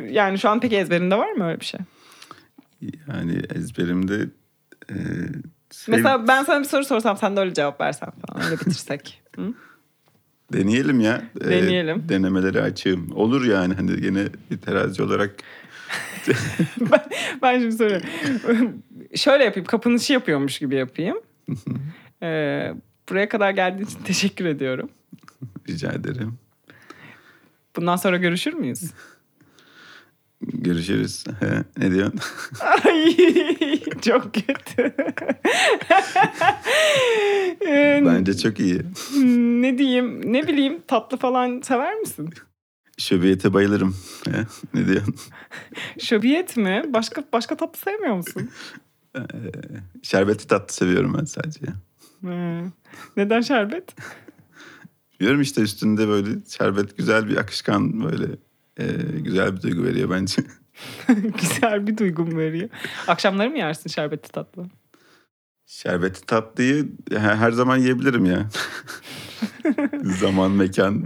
[0.09, 1.79] Yani şu an peki ezberinde var mı öyle bir şey?
[3.07, 4.29] Yani ezberimde
[4.89, 4.95] e.
[5.87, 9.21] Mesela ben sana bir soru sorsam sen de öyle cevap versen falan öyle bitirsek.
[9.35, 9.53] Hı?
[10.53, 11.23] Deneyelim ya.
[11.41, 12.03] Ee, Deneyelim.
[12.05, 13.11] Ee, denemeleri açığım.
[13.15, 15.35] Olur yani hani yine bir terazi olarak.
[16.91, 17.01] ben,
[17.41, 18.07] ben şimdi soruyorum.
[19.15, 21.17] Şöyle yapayım kapanışı yapıyormuş gibi yapayım.
[22.23, 22.73] ee,
[23.09, 24.89] buraya kadar geldiğin için teşekkür ediyorum.
[25.69, 26.37] Rica ederim.
[27.75, 28.91] Bundan sonra görüşür müyüz?
[30.47, 31.23] Görüşürüz.
[31.77, 32.19] ne diyorsun?
[32.85, 33.15] Ay
[34.01, 34.93] çok kötü.
[38.05, 38.81] Bence çok iyi.
[39.61, 40.33] Ne diyeyim?
[40.33, 42.29] Ne bileyim tatlı falan sever misin?
[42.97, 43.95] Şöbiyete bayılırım.
[44.73, 45.15] ne diyorsun?
[45.99, 46.83] Şöbiyet mi?
[46.87, 48.49] Başka başka tatlı sevmiyor musun?
[49.15, 49.19] Ee,
[50.03, 51.65] şerbetli tatlı seviyorum ben sadece.
[53.17, 53.95] Neden şerbet?
[55.19, 58.25] Biliyorum işte üstünde böyle şerbet güzel bir akışkan böyle
[58.77, 58.85] e,
[59.17, 60.41] güzel bir duygu veriyor bence.
[61.41, 62.69] güzel bir duygu veriyor?
[63.07, 64.65] Akşamları mı yersin şerbetli tatlı?
[65.65, 68.49] Şerbetli tatlıyı her zaman yiyebilirim ya.
[70.03, 71.05] zaman, mekan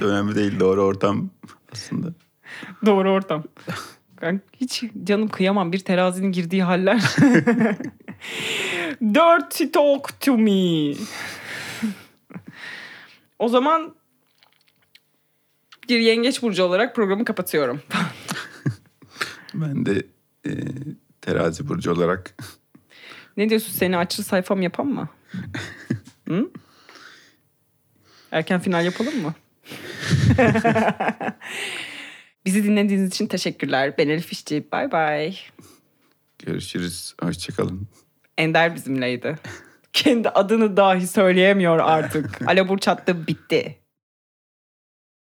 [0.00, 0.60] önemli değil.
[0.60, 1.30] Doğru ortam
[1.72, 2.08] aslında.
[2.86, 3.44] Doğru ortam.
[4.60, 7.00] Hiç canım kıyamam bir terazinin girdiği haller.
[9.02, 10.94] Dirty talk to me.
[13.38, 13.94] o zaman
[15.88, 17.82] bir yengeç burcu olarak programı kapatıyorum.
[19.54, 20.06] ben de
[20.46, 20.50] e,
[21.20, 22.34] terazi burcu olarak.
[23.36, 25.08] Ne diyorsun seni açılı sayfam yapan mı?
[26.28, 26.50] Hı?
[28.30, 29.34] Erken final yapalım mı?
[32.46, 33.94] Bizi dinlediğiniz için teşekkürler.
[33.98, 34.64] Ben Elif İşçi.
[34.72, 35.36] Bay bay.
[36.38, 37.14] Görüşürüz.
[37.22, 37.88] Hoşçakalın.
[38.38, 39.36] Ender bizimleydi.
[39.92, 42.48] Kendi adını dahi söyleyemiyor artık.
[42.48, 43.78] Alabur çattı bitti.